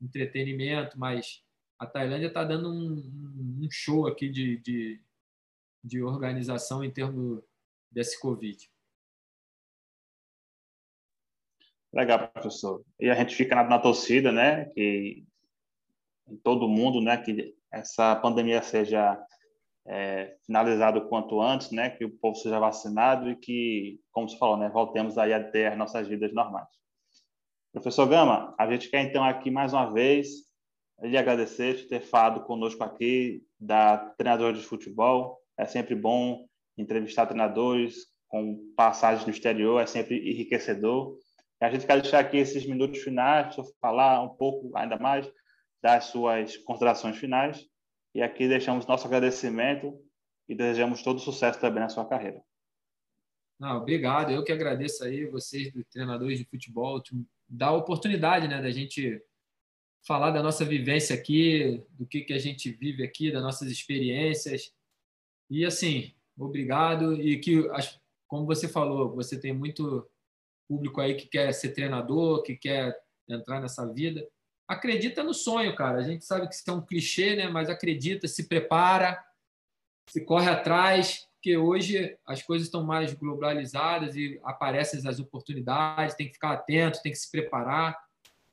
[0.00, 1.42] entretenimento, mas
[1.76, 5.00] a Tailândia está dando um, um, show aqui de, de,
[5.82, 7.42] de organização em termos
[7.90, 8.70] desse Covid.
[11.92, 12.84] Legal, professor.
[13.00, 14.66] E a gente fica na, na torcida, né?
[14.66, 15.24] Que
[16.28, 17.16] em todo mundo, né?
[17.16, 19.20] Que essa pandemia seja
[19.86, 21.90] é, finalizada o quanto antes, né?
[21.90, 24.68] Que o povo seja vacinado e que, como você falou, né?
[24.68, 26.68] Voltemos aí a ter as nossas vidas normais.
[27.72, 30.28] Professor Gama, a gente quer então aqui mais uma vez
[31.02, 35.39] lhe agradecer por ter falado conosco aqui da treinadora de futebol.
[35.60, 36.46] É sempre bom
[36.78, 41.18] entrevistar treinadores com passagens no exterior, é sempre enriquecedor.
[41.60, 45.30] E a gente quer deixar aqui esses minutos finais para falar um pouco ainda mais
[45.82, 47.66] das suas considerações finais.
[48.14, 49.92] E aqui deixamos nosso agradecimento
[50.48, 52.42] e desejamos todo sucesso também na sua carreira.
[53.58, 54.32] Não, obrigado.
[54.32, 57.02] Eu que agradeço aí vocês, treinadores de futebol,
[57.46, 59.22] dar a oportunidade né, da gente
[60.06, 64.72] falar da nossa vivência aqui, do que, que a gente vive aqui, das nossas experiências.
[65.50, 67.14] E assim, obrigado.
[67.20, 67.68] E que,
[68.28, 70.08] como você falou, você tem muito
[70.68, 72.96] público aí que quer ser treinador, que quer
[73.28, 74.26] entrar nessa vida
[74.70, 75.98] acredita no sonho, cara.
[75.98, 77.48] A gente sabe que isso é um clichê, né?
[77.48, 79.20] Mas acredita, se prepara,
[80.08, 86.28] se corre atrás, porque hoje as coisas estão mais globalizadas e aparecem as oportunidades, tem
[86.28, 87.98] que ficar atento, tem que se preparar,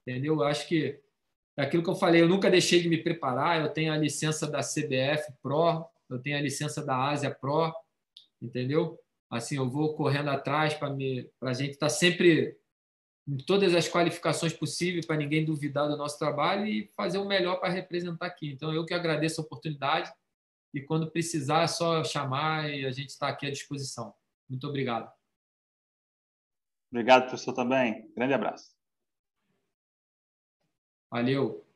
[0.02, 0.34] entendeu?
[0.34, 1.00] Eu acho que
[1.56, 4.50] é aquilo que eu falei, eu nunca deixei de me preparar, eu tenho a licença
[4.50, 7.74] da CBF Pro, eu tenho a licença da Ásia Pro,
[8.42, 9.00] entendeu?
[9.30, 10.90] Assim, eu vou correndo atrás para
[11.42, 12.58] a gente estar tá sempre
[13.28, 17.60] em todas as qualificações possíveis para ninguém duvidar do nosso trabalho e fazer o melhor
[17.60, 18.50] para representar aqui.
[18.52, 20.12] Então, eu que agradeço a oportunidade
[20.74, 24.14] e quando precisar é só chamar e a gente está aqui à disposição.
[24.50, 25.12] Muito obrigado.
[26.90, 28.10] Obrigado, professor, também.
[28.16, 28.74] Grande abraço.
[31.12, 31.67] Valeu.